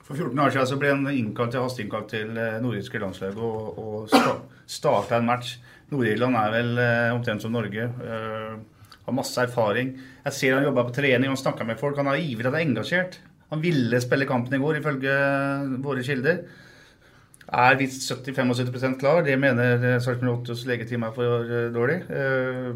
[0.03, 4.09] For 14 år siden så ble han innkalt hasteinnkalt til eh, nordirske landslaget og, og
[4.11, 4.33] sta,
[4.67, 5.55] starta en match.
[5.93, 7.87] Nord-Irland er vel eh, omtrent som Norge.
[7.87, 8.55] eh,
[9.03, 9.93] har masse erfaring.
[10.23, 11.97] Jeg ser han jobber på trening, han snakker med folk.
[11.99, 13.17] Han er ivrig, han er engasjert.
[13.51, 15.15] Han ville spille kampen i går, ifølge
[15.83, 16.43] våre kilder.
[17.53, 19.21] Er visst 70-75 klar.
[19.27, 21.99] Det mener eh, Sarpsborg 8s legeteam er for eh, dårlig.
[22.09, 22.71] Eh,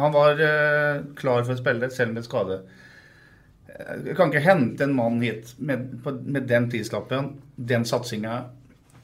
[0.00, 2.60] han var eh, klar for å spille, selv med skade.
[4.06, 5.90] Jeg kan ikke hente en mann hit med,
[6.24, 8.38] med den prislappen, den satsinga,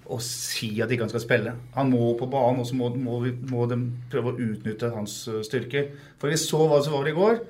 [0.07, 1.53] og si at ikke han skal spille.
[1.75, 3.79] Han må på banen, og så må, må, må de
[4.12, 5.89] prøve å utnytte hans uh, styrker.
[6.21, 7.41] For vi så hva som var i går.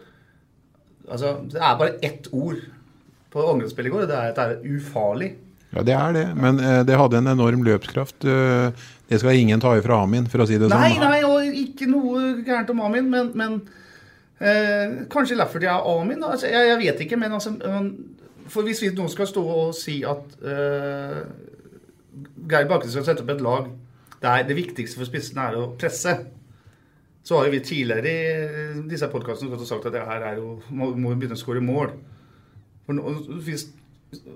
[1.11, 2.63] Altså, Det er bare ett ord
[3.31, 5.35] på angrepsspillet i går, og det er at det er ufarlig.
[5.75, 8.25] Ja, det er det, men eh, det hadde en enorm løpskraft.
[8.25, 11.03] eh, det skal ingen ta ifra Amin, for å si det Nei, sånn.
[11.05, 13.59] nei, og ikke noe gærent om Amin, men, men
[14.41, 16.25] eh, kanskje Lafferty er Amin?
[16.25, 17.55] Altså, jeg, jeg vet ikke, men altså
[18.53, 21.21] For hvis vi nå skal stå og si at eh,
[22.49, 23.71] Geir Bakke skal sette opp et lag
[24.23, 26.13] der det viktigste for spissene er å presse,
[27.27, 30.93] så har jo vi tidligere i disse podkastene sagt at det her er jo, må,
[30.95, 31.91] må begynne å skåre mål.
[32.87, 33.67] For, hvis,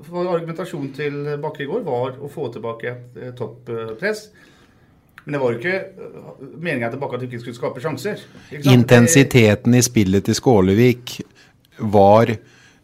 [0.09, 4.27] for Argumentasjonen til Bakke i går var å få tilbake et eh, topppress.
[5.25, 6.31] Men det var jo ikke eh,
[6.61, 8.23] meninga Bakke at du ikke skulle skape sjanser.
[8.73, 11.19] Intensiteten i spillet til Skålevik
[11.81, 12.33] var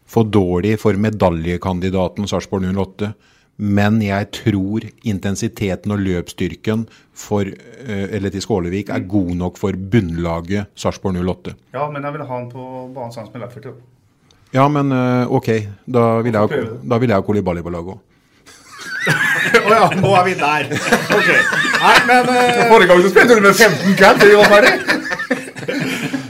[0.07, 3.11] for dårlig for medaljekandidaten Sarpsborg 08.
[3.57, 6.85] Men jeg tror intensiteten og løpsstyrken
[7.17, 11.55] for, eh, eller til Skålevik er god nok for bunnlaget Sarpsborg 08.
[11.73, 13.73] Ja, men jeg vil ha han på banen sammen med Lafferty.
[14.53, 15.49] Ja, men eh, ok.
[15.85, 18.03] Da vil jeg, da vil jeg ha Kolibali på laget òg.
[19.57, 20.67] Å ja, nå er vi der.
[21.15, 21.29] Ok.
[21.77, 22.63] Nei, men uh...
[22.71, 24.73] Forrige gang så spilte du med 15 cap til vi var ferdig.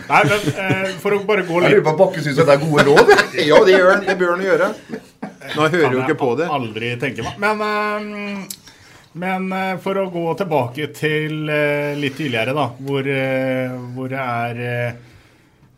[0.08, 2.62] Nei, men uh, for å bare gå litt Jeg lurer på Bakke syns det er
[2.62, 3.12] gode råd.
[3.50, 4.06] Ja, det gjør han.
[4.08, 4.70] Det bør han gjøre.
[5.48, 6.48] Nå hører jo ikke på det.
[6.60, 7.41] Aldri tenke meg.
[7.43, 8.72] Men, uh,
[9.17, 11.52] men uh, for å gå tilbake til
[12.02, 13.12] litt tidligere, da, hvor,
[13.96, 14.63] hvor det er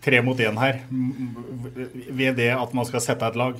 [0.03, 3.59] tre mot én her, ved det at man skal sette et lag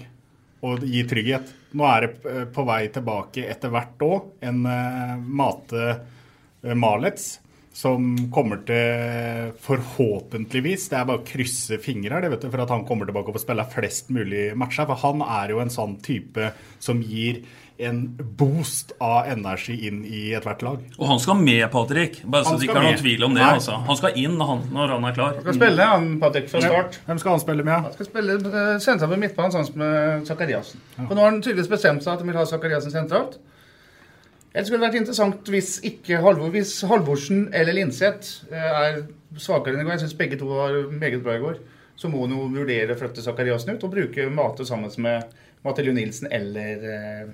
[0.66, 1.52] og gi trygghet.
[1.78, 7.38] Nå er det eh, på vei tilbake etter hvert òg en eh, Mate eh, Malets.
[7.80, 13.08] Som kommer til, forhåpentligvis Det er bare å krysse fingre her, for at han kommer
[13.08, 14.90] tilbake og får spille flest mulig matcher.
[14.90, 16.50] For han er jo en sånn type
[16.82, 17.40] som gir
[17.80, 18.00] en
[18.38, 20.82] boost av energi inn i ethvert lag.
[20.98, 22.18] Og han skal med, Patrick.
[22.28, 23.46] Bare så det ikke er noen tvil om det.
[23.46, 23.78] Altså.
[23.88, 25.38] Han skal inn han, når han er klar.
[25.38, 27.00] Han skal spille, han Patrick, fra start.
[27.08, 27.88] Hvem skal han spille med?
[27.88, 30.84] Han skal spille eh, sentralt på midtbanen sammen med Zakariassen.
[30.98, 33.40] For nå har han tydeligvis bestemt seg at han vil ha Zakariassen sentralt.
[34.52, 39.04] Det skulle vært interessant hvis ikke Halvor, hvis Halvorsen eller Linseth eh, er
[39.40, 39.96] svakere enn i går.
[39.96, 41.62] Jeg syns begge to var meget bra i går.
[42.00, 45.32] Så må han jo vurdere å flytte Zakariassen ut og bruke Mate sammen med
[45.64, 47.30] Mathilde Nilsen eller eh,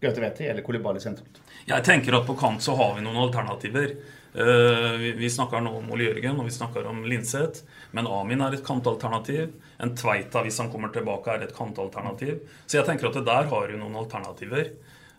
[0.00, 1.40] Gaute eller Kolibali sentralt.
[1.66, 3.96] Jeg tenker at på kant så har vi noen alternativer.
[4.38, 7.64] Uh, vi, snakker nå om Ole Jørgen og vi snakker om Linseth.
[7.96, 9.50] Men Amin er et kantalternativ.
[9.82, 12.38] En Tveita, hvis han kommer tilbake, er et kantalternativ.
[12.66, 14.70] Så jeg tenker at det der har du noen alternativer.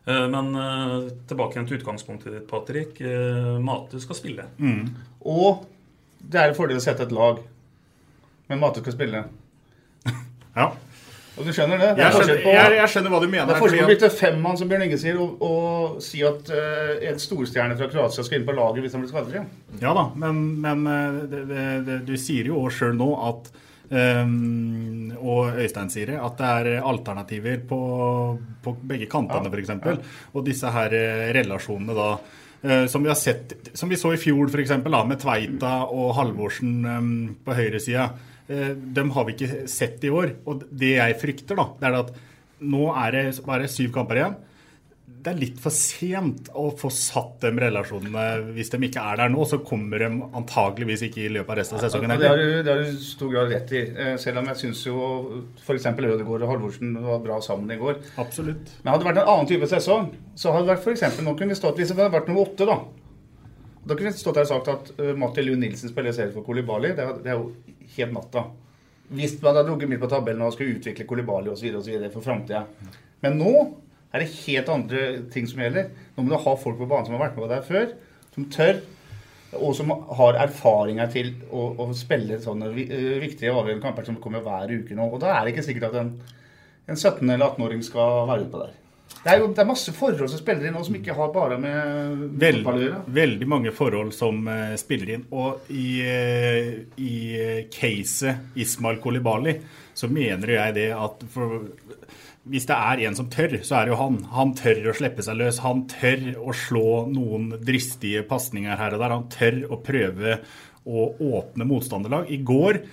[0.08, 3.04] Uh, men uh, tilbake igjen til utgangspunktet ditt, Patrick.
[3.65, 4.48] Mate skal spille.
[4.62, 4.94] Mm.
[5.28, 5.65] Og
[6.20, 7.44] det er en fordel å sette et lag.
[8.50, 9.26] Men Mate skal spille.
[10.60, 10.72] ja.
[11.38, 11.89] Og du skjønner det?
[11.96, 13.48] det jeg, skjønner, på, jeg, jeg, skjønner, hva du mener.
[13.48, 16.52] Det er forskjell på å bytte femmann, som Bjørn Inge sier, og, og, si at
[16.52, 19.50] uh, en storstjerne fra Kroatia skal inn på laget hvis han blir skadet igjen.
[19.84, 23.52] Ja da, men, men eh, det, det, du sier jo sjøl nå at
[23.94, 27.80] um, Og Øystein sier det, at det er alternativer på,
[28.65, 29.72] på begge kantene, ja, f.eks.
[29.78, 29.96] Ja.
[30.34, 30.96] Og disse her
[31.38, 32.12] relasjonene da
[32.92, 34.74] som vi har sett, som vi så i fjor f.eks.
[34.84, 37.13] med Tveita og Halvorsen um,
[37.46, 38.10] på høyresida.
[38.50, 40.34] Eh, dem har vi ikke sett i år.
[40.50, 42.14] Og det jeg frykter, da, det er at
[42.60, 44.38] nå er det bare syv kamper igjen.
[45.20, 48.54] Det er litt for sent å få satt de relasjonene.
[48.56, 50.08] Hvis de ikke er der nå, så kommer de
[50.40, 52.14] antageligvis ikke i løpet av resten av sesongen.
[52.14, 53.82] Ja, det har du, det har du stor grad rett i.
[53.90, 55.10] Eh, selv om jeg syns jo
[55.60, 55.90] f.eks.
[55.92, 58.00] Ødegaard og Halvorsen var bra sammen i går.
[58.24, 58.72] Absolutt.
[58.82, 60.10] Men hadde det vært en annen type sesong,
[60.40, 61.22] så hadde det vært f.eks.
[61.26, 62.80] nå kunne vi stått hvis det hadde vært nummer åtte, da.
[63.89, 66.45] Da kunne vi stått her og sagt at uh, Matti Lund Nilsen spiller selv for
[66.45, 66.93] Kolibali.
[66.97, 67.52] Det, det er jo
[67.95, 68.45] helt natta.
[69.10, 71.80] Hvis man hadde ligget midt på tabellen og skulle utvikle Kolibali osv.
[72.13, 72.67] for framtida.
[73.25, 73.54] Men nå
[74.13, 75.02] er det helt andre
[75.34, 75.89] ting som gjelder.
[76.15, 77.91] Nå må du ha folk på banen som har vært med der før,
[78.36, 78.82] som tør,
[79.58, 84.45] og som har erfaringer til å, å spille sånne eh, viktige avgjørende kamper som kommer
[84.45, 85.10] hver uke nå.
[85.10, 86.13] Og da er det ikke sikkert at en,
[86.86, 88.79] en 17- eller 18-åring skal være ute der.
[89.20, 91.58] Det er jo det er masse forhold som spiller inn nå, som ikke har bare
[91.60, 93.02] med Veld, å gjøre.
[93.20, 95.26] Veldig mange forhold som uh, spiller inn.
[95.36, 96.70] Og i, uh,
[97.04, 99.58] i uh, caset Ismail Kolibali
[99.98, 101.68] så mener jeg det at for,
[102.48, 104.22] hvis det er en som tør, så er det jo han.
[104.32, 105.60] Han tør å slippe seg løs.
[105.66, 109.18] Han tør å slå noen dristige pasninger her og der.
[109.18, 110.40] Han tør å prøve
[110.90, 112.32] å åpne motstanderlag.
[112.32, 112.86] I går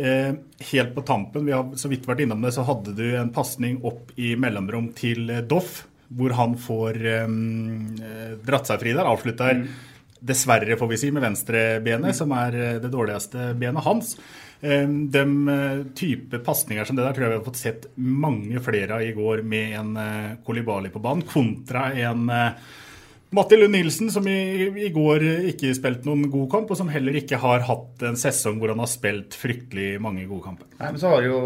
[0.00, 0.34] Eh,
[0.72, 3.82] helt på tampen, vi har så vidt vært innom det, så hadde du en pasning
[3.84, 7.34] opp i mellomrom til eh, Doff, hvor han får eh,
[8.46, 9.10] dratt seg fri der.
[9.10, 9.66] Avslutter mm.
[10.32, 12.16] dessverre, får vi si, med venstrebenet, mm.
[12.16, 14.14] som er eh, det dårligste benet hans.
[14.64, 15.58] Eh, de
[15.98, 19.12] type pasninger som det der tror jeg vi har fått sett mange flere av i
[19.16, 19.92] går med en
[20.46, 22.24] Kolibali på banen, kontra en
[23.30, 24.38] Matti Lund Nilsen, som i,
[24.82, 28.56] i, går ikke spilte noen god kamp, og som heller ikke har hatt en sesong
[28.58, 30.66] hvor han har spilt fryktelig mange gode kamper.
[30.80, 31.36] Nei, men Så har jo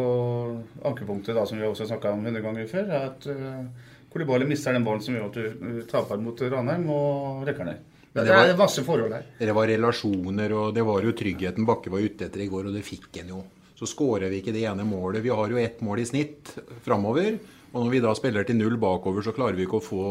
[0.81, 4.73] ankepunktet, da, som vi også har snakka om hundre ganger før, at uh, Kolibali mister
[4.73, 7.83] den ballen som gjør at du uh, taper mot Ranheim og rekker ned.
[8.15, 9.27] Det, det, var, det er masse forhold her.
[9.43, 12.79] Det var relasjoner, og det var jo tryggheten Bakke var ute etter i går, og
[12.79, 13.43] det fikk en jo.
[13.77, 15.21] Så skårer vi ikke det ene målet.
[15.21, 16.55] Vi har jo ett mål i snitt
[16.87, 17.35] framover.
[17.75, 20.05] Og når vi da spiller til null bakover, så klarer vi ikke å få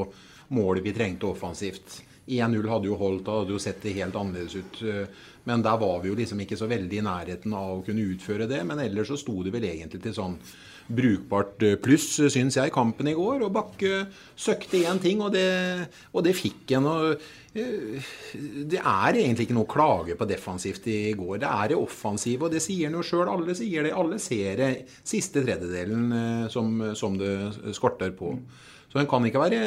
[0.54, 2.02] målet vi trengte offensivt.
[2.24, 4.84] 1-0 hadde jo holdt, da hadde jo sett det helt annerledes ut.
[5.44, 8.48] Men der var vi jo liksom ikke så veldig i nærheten av å kunne utføre
[8.48, 8.62] det.
[8.68, 10.38] Men ellers så sto det vel egentlig til sånn
[10.88, 13.44] brukbart pluss, syns jeg, kampen i går.
[13.46, 14.06] Og Bakke
[14.40, 15.48] søkte én ting, og det,
[16.12, 16.90] og det fikk en.
[16.92, 18.12] Og, eh,
[18.72, 21.40] det er egentlig ikke noe å klage på defensivt i går.
[21.44, 23.32] Det er det offensive, og det sier han jo sjøl.
[23.32, 23.96] Alle sier det.
[23.96, 24.72] Alle ser det
[25.04, 27.34] siste tredjedelen eh, som, som det
[27.76, 28.36] skorter på.
[28.94, 29.60] Så en kan ikke være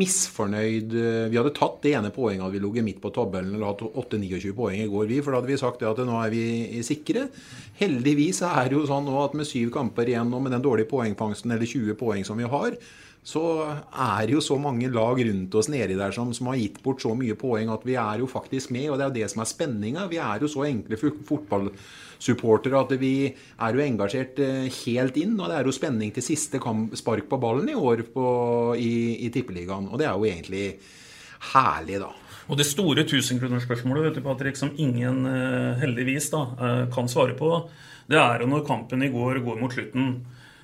[0.00, 0.94] misfornøyd.
[1.28, 4.54] Vi hadde tatt det ene poenget hadde vi ligget midt på tabellen eller hatt 8-29
[4.56, 5.18] poeng i går, vi.
[5.20, 7.26] For da hadde vi sagt at nå er vi sikre.
[7.82, 10.88] Heldigvis er det jo sånn nå at med syv kamper igjen og med den dårlige
[10.88, 12.80] poengfangsten, eller 20 poeng som vi har,
[13.22, 16.80] så er det jo så mange lag rundt oss nedi der som, som, har gitt
[16.82, 18.88] bort så mye poeng at vi er jo faktisk med.
[18.90, 20.08] Og det er jo det som er spenninga.
[20.10, 25.36] Vi er jo så enkle fotballsupportere at vi er jo engasjert eh, helt inn.
[25.38, 26.58] Og det er jo spenning til siste
[26.98, 28.26] spark på ballen i år på,
[28.74, 29.86] i, i Tippeligaen.
[29.92, 30.66] Og det er jo egentlig
[31.52, 32.10] herlig, da.
[32.50, 37.54] Og det store tusenkronerspørsmålet Patrick, som ingen eh, heldigvis da, eh, kan svare på,
[38.10, 40.16] det er jo når kampen i går går mot slutten.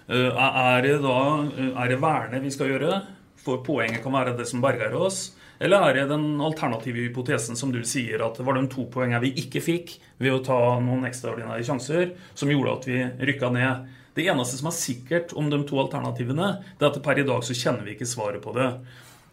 [0.09, 1.19] Eh, er det da
[1.53, 3.03] eh, er det vernet vi skal gjøre?
[3.39, 5.35] For poenget kan være det som berger oss?
[5.61, 9.21] Eller er det den alternative hypotesen som du sier, at det var de to poengene
[9.25, 13.89] vi ikke fikk ved å ta noen ekstraordinære sjanser, som gjorde at vi rykka ned?
[14.15, 17.45] Det eneste som er sikkert om de to alternativene, det er at per i dag
[17.47, 18.71] så kjenner vi ikke svaret på det.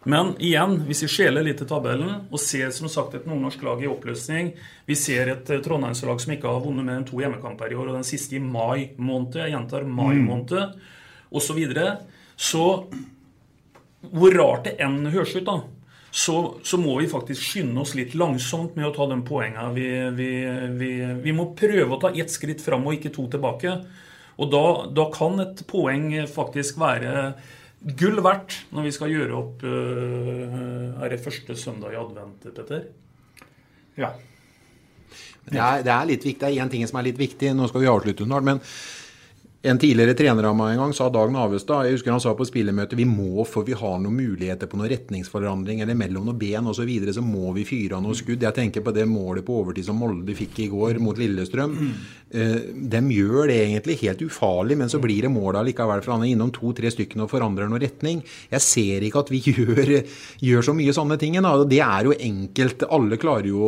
[0.06, 3.80] Men igjen, hvis vi skjeler litt til tabellen og ser som sagt et nordnorsk lag
[3.82, 4.52] i oppløsning
[4.86, 7.90] Vi ser et eh, Trondheimslag som ikke har vunnet mer enn to hjemmekamper i år,
[7.90, 9.40] og den siste i mai måned.
[9.42, 10.28] Jeg gjentar mai mm.
[10.28, 10.76] måned,
[11.34, 11.58] osv.
[11.66, 11.88] Så,
[12.52, 12.66] så
[14.12, 15.58] hvor rart det enn høres ut, da,
[16.16, 19.72] så, så, må vi faktisk skynde oss litt langsomt med å ta de poengene.
[19.76, 20.30] Vi, vi,
[20.78, 20.90] vi,
[21.26, 23.74] vi må prøve å ta ett skritt fram og ikke to tilbake.
[24.40, 24.64] Og da,
[24.96, 27.34] da, kan et poeng faktisk være
[27.86, 32.88] gull verdt når vi skal gjøre opp uh, Er det første søndag i advent, Petter?
[33.96, 34.10] Ja.
[35.46, 36.42] Det er, det er litt viktig.
[36.42, 37.52] Det er én ting som er litt viktig.
[37.54, 38.46] Nå skal vi avslutte snart.
[38.48, 38.60] men
[39.66, 42.46] en tidligere trener av meg en gang sa Dag Navestad jeg husker han sa på
[42.46, 46.70] spillermøtet vi må, for vi har noen muligheter på noen retningsforandring eller mellom noen ben
[46.70, 48.44] osv., så, videre, så må vi fyre av noen skudd.
[48.44, 51.72] Jeg tenker på det målet på overtid som Molde fikk i går mot Lillestrøm.
[52.30, 52.58] Eh,
[52.92, 56.34] de gjør det egentlig helt ufarlig, men så blir det mål likevel, for han er
[56.34, 58.20] innom to-tre stykker og forandrer noen retning.
[58.52, 59.92] Jeg ser ikke at vi gjør,
[60.44, 61.40] gjør så mye sånne ting.
[61.42, 61.54] Da.
[61.66, 62.86] Det er jo enkelt.
[62.92, 63.64] Alle klarer jo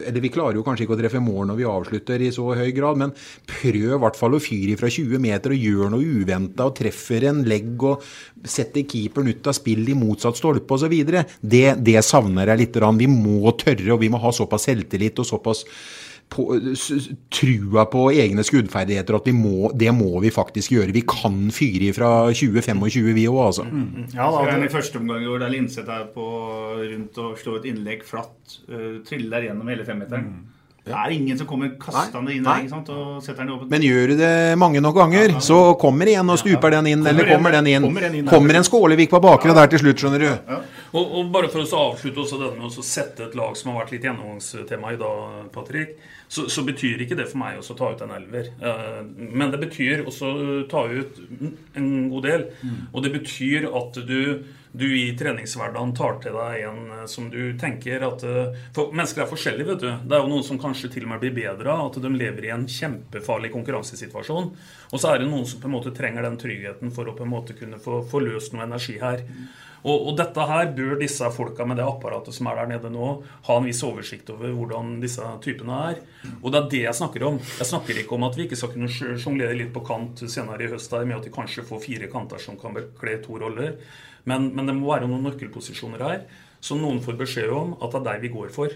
[0.00, 2.70] Eller vi klarer jo kanskje ikke å treffe mål når vi avslutter i så høy
[2.76, 3.14] grad, men
[3.48, 6.76] prøv i hvert fall å fyre fra 20 meter meter og gjør noe uventa og
[6.80, 8.04] treffer en legg og
[8.44, 10.94] setter keeperen ut av spill i motsatt stolpe osv.
[11.40, 12.78] Det, det savner jeg litt.
[13.00, 15.64] Vi må tørre, og vi må ha såpass selvtillit og såpass
[16.30, 16.44] på,
[17.34, 20.94] trua på egne skuddferdigheter at må, det må vi faktisk gjøre.
[20.94, 23.66] Vi kan fyre fra 2025, vi òg, altså.
[23.66, 24.06] Mm, mm.
[24.14, 24.70] Ja, da, det...
[24.70, 26.28] I første omgang der Linseth er på
[26.78, 30.30] rundt og slår et innlegg flatt, uh, triller gjennom hele femmeteren.
[30.30, 30.49] Mm.
[30.84, 33.70] Det er ingen som kommer kastende inn der og setter den i åpent.
[33.72, 37.28] Men gjør du det mange nok ganger, så kommer en og stuper den inn, eller
[37.28, 37.84] kommer den inn.
[37.84, 40.54] Kommer en, inn kommer en Skålevik på bakre der til slutt, skjønner du.
[40.90, 43.84] Og, og, bare for å avslutte også denne med å sette et lag som har
[43.84, 45.92] vært litt gjennomgangstema i dag, Patrick,
[46.30, 48.50] så, så, betyr ikke det for meg å ta ut en elver.
[48.58, 51.20] Eh, men det betyr også å ta ut
[51.78, 52.48] en god del.
[52.62, 52.80] Mm.
[52.90, 54.18] Og det betyr at du
[54.72, 59.24] du i treningshverdagen tar til deg en eh, som du tenker at eh, For mennesker
[59.24, 59.88] er forskjellige, vet du.
[60.04, 62.46] Det er jo noen som kanskje til og med blir bedre av at de lever
[62.46, 64.52] i en kjempefarlig konkurransesituasjon.
[64.90, 67.26] Og så er det noen som på en måte trenger den tryggheten for å på
[67.26, 69.26] en måte kunne få, få løst noe energi her.
[69.80, 73.06] Og, og, dette her bør disse folka med det apparatet som er der nede nå,
[73.46, 76.02] ha en viss oversikt over hvordan disse typene er.
[76.42, 77.40] Og det er det jeg snakker om.
[77.40, 80.70] Jeg snakker ikke om at vi ikke skal kunne sjonglere litt på kant senere i
[80.72, 83.78] høst der med at de kanskje får fire kanter som kan bekle to roller.
[84.28, 86.22] Men, men det må være noen nøkkelposisjoner her
[86.60, 88.72] som noen får beskjed om at det er deg vi går for.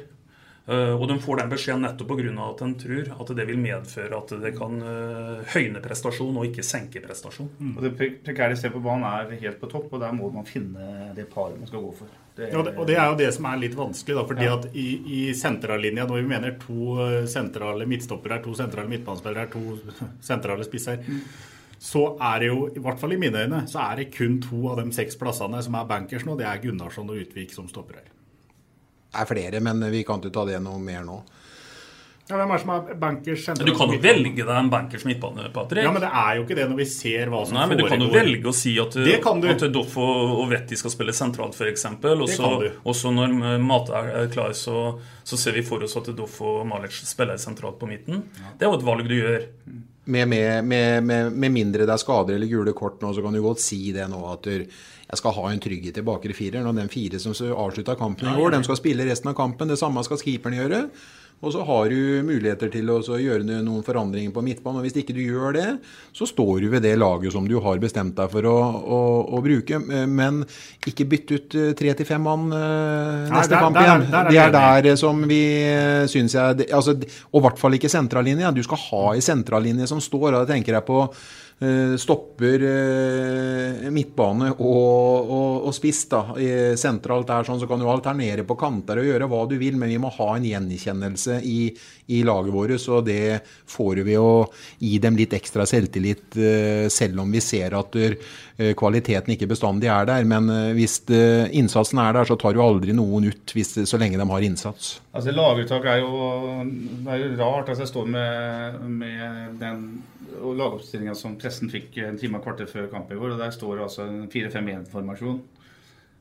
[0.64, 2.30] Uh, og de får den beskjeden nettopp pga.
[2.40, 6.64] at de tror at det vil medføre at det kan uh, høyne prestasjon og ikke
[6.64, 7.50] senke prestasjon.
[7.58, 7.74] Mm.
[7.76, 7.92] Og Det
[8.24, 11.60] prekære stedet på banen er helt på topp, og der må man finne det paret
[11.60, 12.08] man skal gå for.
[12.34, 14.16] Det er, ja, og det er jo det som er litt vanskelig.
[14.16, 14.56] Da, fordi ja.
[14.56, 20.16] at I, i sentrallinja, når vi mener to eh, sentrale midtstoppere, to sentrale midtbanespillere, to
[20.32, 21.52] sentrale spisser mm
[21.84, 24.62] så er det jo, i hvert fall i mine øyne, så er det kun to
[24.70, 26.36] av de seks plassene som er bankers nå.
[26.40, 28.06] Det er Gunnarsson og Utvik som stopper her.
[28.08, 31.18] Det er flere, men vi kan ikke ta det noe mer nå.
[32.24, 33.42] Ja, hvem er som er bankers?
[33.60, 35.84] Du kan jo velge deg en bankers midtbane, Patrick.
[35.84, 37.84] Ja, men det er jo ikke det når vi ser hva som Nei, men Du
[37.84, 41.84] kan jo velge å si at, at Doff og Vetti skal spille sentralt, f.eks.
[42.00, 44.86] Og så når Mate er klar, så,
[45.20, 48.24] så, ser vi for oss at Doff og Malic spiller sentralt på midten.
[48.40, 48.54] Ja.
[48.56, 49.44] Det er jo et valg du gjør.
[50.04, 53.40] Med, med, med, med, mindre det er skader eller gule kort nå, så kan du
[53.44, 56.64] godt si det nå at jeg skal ha en trygghet i bakre firer.
[56.64, 59.68] Når den fire som avslutta kampen i går, de skal spille resten av kampen.
[59.68, 60.80] Det samme skal keeperen gjøre.
[61.44, 64.80] Og så har du muligheter til å gjøre noen forandringer på midtbanen.
[64.80, 65.66] Og hvis ikke du gjør det,
[66.16, 69.00] så står du ved det laget som du har bestemt deg for å, å,
[69.36, 69.80] å bruke.
[70.08, 70.42] Men
[70.88, 74.04] ikke bytt ut eh, tre til fem mann eh, neste Nei, der, kamp igjen.
[74.08, 75.42] Der, der, det er der eh, som vi
[76.10, 76.96] syns jeg altså,
[77.30, 78.54] Og i hvert fall ikke sentrallinja.
[78.54, 80.30] Du skal ha ei sentrallinje som står.
[80.32, 81.04] og da tenker jeg på
[82.00, 86.22] stopper eh, midtbane og, og, og spiss da,
[86.78, 89.92] sentralt der, sånn, så kan du alternere på kanter og gjøre hva du vil, men
[89.92, 91.68] vi må ha en gjenkjennelse i,
[92.14, 92.76] i laget vårt.
[92.82, 94.46] Så det får vi å
[94.78, 97.96] gi dem litt ekstra selvtillit, eh, selv om vi ser at
[98.78, 100.26] kvaliteten ikke bestandig er der.
[100.30, 100.46] Men
[100.76, 104.46] hvis innsatsen er der, så tar du aldri noen ut hvis, så lenge de har
[104.46, 104.98] innsats.
[105.14, 106.62] Altså Laguttak er jo,
[107.04, 107.68] det er jo rart.
[107.68, 109.86] altså Jeg står med, med den
[110.40, 113.34] og lagoppstillinga som pressen fikk en time og kvarter før kamp i går.
[113.34, 115.38] og Der står altså en 4-5-1-formasjon.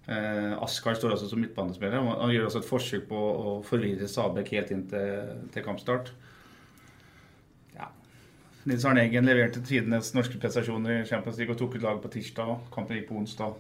[0.08, 2.00] Eh, Askar står altså som midtbanespiller.
[2.00, 6.12] og Han gjør altså et forsøk på å forvirre Stabæk helt inn til, til kampstart.
[7.76, 7.90] Ja.
[8.66, 12.16] Nils Arne Eggen leverte tidenes norske prestasjoner i Champions League og tok ut laget på
[12.18, 12.58] tirsdag.
[12.76, 13.56] Kampen gikk på onsdag.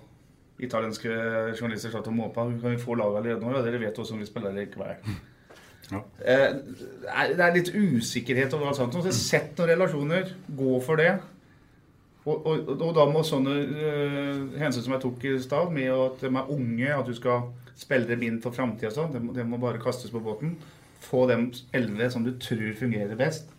[0.63, 1.09] Italienske
[1.57, 2.45] journalister satt og måpa.
[2.61, 3.55] Kan vi få laget allerede nå?
[3.55, 4.99] Ja, dere vet også om vi spiller likevel.
[5.91, 5.99] Ja.
[6.23, 6.49] Eh,
[7.36, 8.95] det er litt usikkerhet om alt sånt.
[8.95, 10.34] Så sett noen relasjoner.
[10.47, 11.11] Gå for det.
[12.23, 16.21] Og, og, og da må sånne uh, hensyn som jeg tok i stad, med at
[16.23, 19.59] de er unge, at du skal spille dem inn for framtida sånn, det, det, må
[19.59, 20.55] bare kastes på båten.
[21.03, 23.51] Få dem elleve som du tror fungerer best.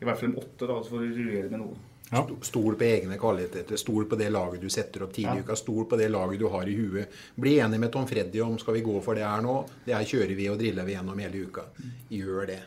[0.00, 1.76] I hvert fall de åtte, da, så får du rullere med noe.
[2.08, 3.76] Sto- Stol på egne kvaliteter.
[3.76, 5.44] Stol på det laget du setter opp tidlig i Ja.
[5.44, 5.56] uka.
[5.56, 7.08] Stol på det laget du har i huet.
[7.36, 9.66] Bli enig med Tom Freddy om skal vi gå for det her nå.
[9.84, 11.62] Det her kjører vi og driller vi gjennom hele uka.
[12.10, 12.60] Gjør det.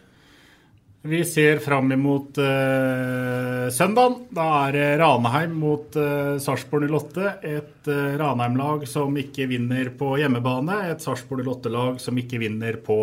[1.04, 4.20] Vi ser fram imot uh, søndagen.
[4.30, 7.32] Da er det Ranheim mot uh, Sarpsborg 08.
[7.42, 10.78] Et uh, Ranheim-lag som ikke vinner på hjemmebane.
[10.92, 13.00] Et Sarpsborg 08-lag som ikke vinner på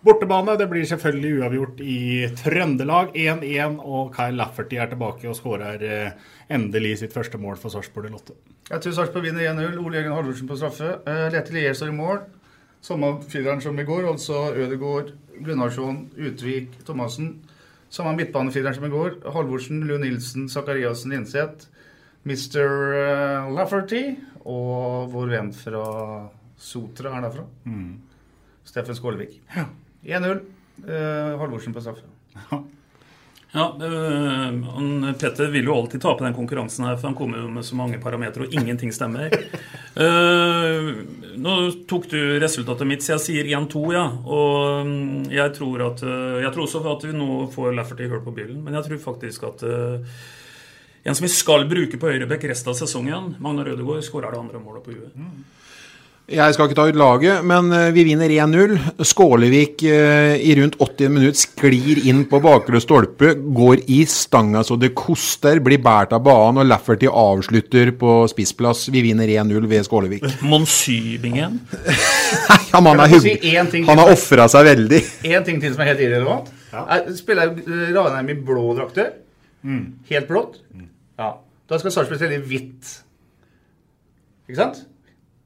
[0.00, 0.56] bortebane.
[0.56, 2.00] Det blir selvfølgelig uavgjort i
[2.40, 7.74] Trøndelag 1-1, og Kyle Lafferty er tilbake og skårer uh, endelig sitt første mål for
[7.74, 8.38] Sarpsborg 08.
[8.72, 9.76] Jeg tror Sarpsborg vinner 1-0.
[9.76, 11.02] Ole Jørgen Halvorsen på straffe.
[11.04, 12.24] Uh, Lete Lier står i mål.
[12.82, 17.36] Samme fireren som i går, altså Ødegaard, Gunnarsson, Utvik, Thomassen.
[17.92, 19.20] Samme midtbanefireren som i går.
[19.34, 21.68] Halvorsen, Lund Nilsen, Sakariassen, Linseth.
[22.24, 22.62] Mr.
[22.98, 24.02] eh, Lafferty
[24.46, 25.84] og vår venn fra
[26.58, 27.46] Sotra er derfra.
[27.66, 27.96] Mm.
[28.66, 29.40] Steffen Skålevik.
[30.06, 30.42] 1-0.
[30.82, 32.06] Uh, Halvorsen på straffe.
[33.52, 37.66] Ja, øh, Petter vil jo alltid tape den konkurransen her, for han kommer jo med
[37.68, 39.28] så mange parametere, og ingenting stemmer.
[39.92, 40.90] Eh,
[41.36, 41.54] nå
[41.88, 44.04] tok du resultatet mitt, så jeg sier 1-2, ja.
[44.24, 48.22] Og um, jeg tror at uh, Jeg tror også at vi nå får Lafferty hull
[48.24, 50.22] på bilen, men jeg tror faktisk at uh,
[51.02, 54.62] en som vi skal bruke på høyrebekk resten av sesongen, Magnar Rødegård, skårer det andre
[54.62, 55.16] målet på huet.
[56.30, 58.76] Jeg skal ikke ta ut laget, men eh, vi vinner 1-0.
[59.04, 64.78] Skålevik eh, i rundt 80 minutter sklir inn på bakre stolpe, går i stanga så
[64.78, 68.84] det koster, blir båret av banen, og Lafferty avslutter på spissplass.
[68.94, 70.28] Vi vinner 1-0 ved Skålevik.
[70.46, 71.58] Monsybingen?
[72.70, 73.34] Han, han, er hyggelig.
[73.42, 75.02] si én han har ofra seg veldig.
[75.32, 76.54] En ting til som er helt irrelevant.
[76.70, 79.10] Jeg spiller eh, Ranheim i blå drakter.
[79.66, 80.62] Helt blått.
[81.18, 81.34] Ja.
[81.66, 82.96] Da skal Sarpsborg spille i hvitt.
[84.46, 84.82] Ikke sant?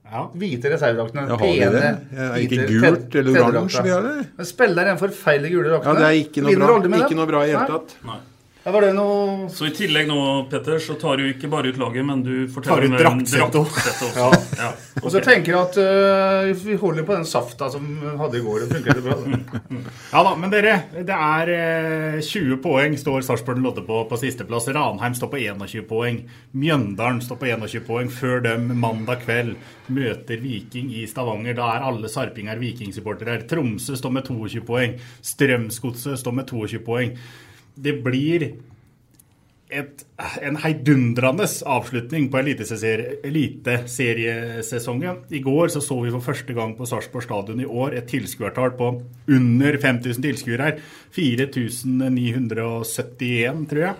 [0.06, 1.26] Hvite reservedraktene.
[1.26, 1.90] Ja, har vi det?
[2.14, 4.14] Ja, er ikke gult eller oransje vi har det?
[4.36, 7.42] Men spiller den forferdelig gule Ja, det er ikke noe Vinner bra, ikke noe bra
[7.42, 7.96] i hele tatt.
[8.06, 8.20] Nei.
[8.66, 10.18] Ja, var det noe Så i tillegg nå,
[10.50, 13.28] Petter, så tar du ikke bare ut laget, men du Tar forteller ut om en
[13.28, 14.16] draktsettet også.
[14.18, 14.30] Ja.
[14.58, 14.70] Ja.
[15.04, 18.42] Og så tenker jeg at uh, vi holder på den safta som vi hadde i
[18.42, 18.64] går.
[18.64, 19.20] Det funker bra.
[20.16, 21.52] Ja da, men dere, det er
[22.16, 24.66] uh, 20 poeng står Sarpsborg Lodde på på sisteplass.
[24.74, 26.20] Ranheim står på 21 poeng.
[26.58, 29.54] Mjøndalen står på 21 poeng før dem mandag kveld
[29.94, 31.54] møter Viking i Stavanger.
[31.54, 33.44] Da er alle sarpinger vikingsupportere.
[33.46, 34.98] Tromsø står med 22 poeng.
[35.22, 37.18] Strømsgodset står med 22 poeng.
[37.76, 38.52] Det blir
[39.66, 40.04] et,
[40.46, 45.16] en heidundrende avslutning på eliteseriesesongen.
[45.28, 48.70] I går så, så vi for første gang på Sarpsborg stadion i år et tilskuertall
[48.78, 48.86] på
[49.34, 50.68] under 5000 tilskuere.
[51.16, 53.94] 4971, tror jeg.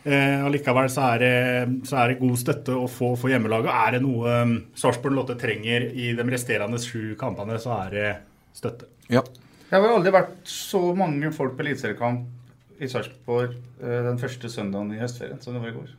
[0.00, 3.70] Eh, allikevel så er, det, så er det god støtte å få for hjemmelaget.
[3.74, 8.10] Er det noe um, Sarpsborg Lotte trenger i de resterende sju kampene, så er det
[8.56, 8.84] støtte.
[9.12, 9.20] Ja.
[9.20, 12.39] Det har vel aldri vært så mange folk på eliteseriekamp
[12.80, 15.90] i Sarpsborg øh, den første søndagen i høstferien som det var i går.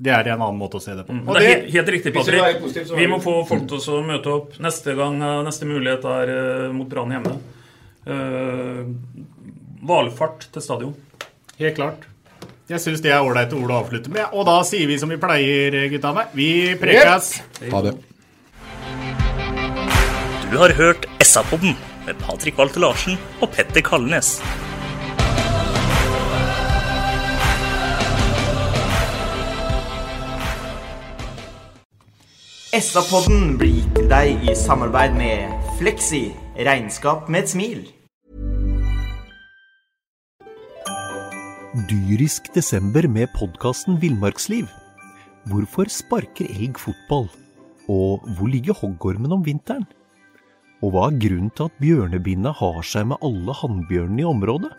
[0.00, 1.12] Det er en annen måte å se det på.
[1.12, 1.26] Mm.
[1.28, 2.62] Og det er helt, helt riktig, det Patrick.
[2.62, 4.54] positivt, Vi må få folk til å møte opp.
[4.64, 7.34] Neste gang, eh, neste mulighet er uh, mot Brann hjemme.
[9.84, 10.94] Hvalfart uh, til stadion.
[11.60, 12.08] Helt klart.
[12.70, 14.32] Jeg syns det er ålreite ord å avslutte med.
[14.32, 16.24] Og da sier vi som vi pleier, guttene.
[16.32, 16.48] Vi
[16.80, 17.34] prekes.
[17.68, 17.94] Ha det.
[20.48, 21.76] Du har hørt SA-podden
[22.08, 24.38] med Patrik Walter Larsen og Petter Kalnes.
[32.70, 36.20] SA-podden blir gitt til deg i samarbeid med Fleksi
[36.54, 37.78] regnskap med et smil.
[41.90, 44.68] Dyrisk desember med podkasten Villmarksliv.
[45.50, 47.26] Hvorfor sparker elg fotball?
[47.90, 49.88] Og hvor ligger hoggormen om vinteren?
[50.78, 54.70] Og hva er grunnen til at bjørnebinna har seg med alle hannbjørnene i området?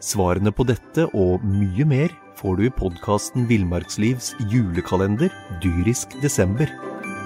[0.00, 5.28] Svarene på dette og mye mer får du i podkasten Villmarkslivs julekalender
[5.60, 6.72] Dyrisk desember,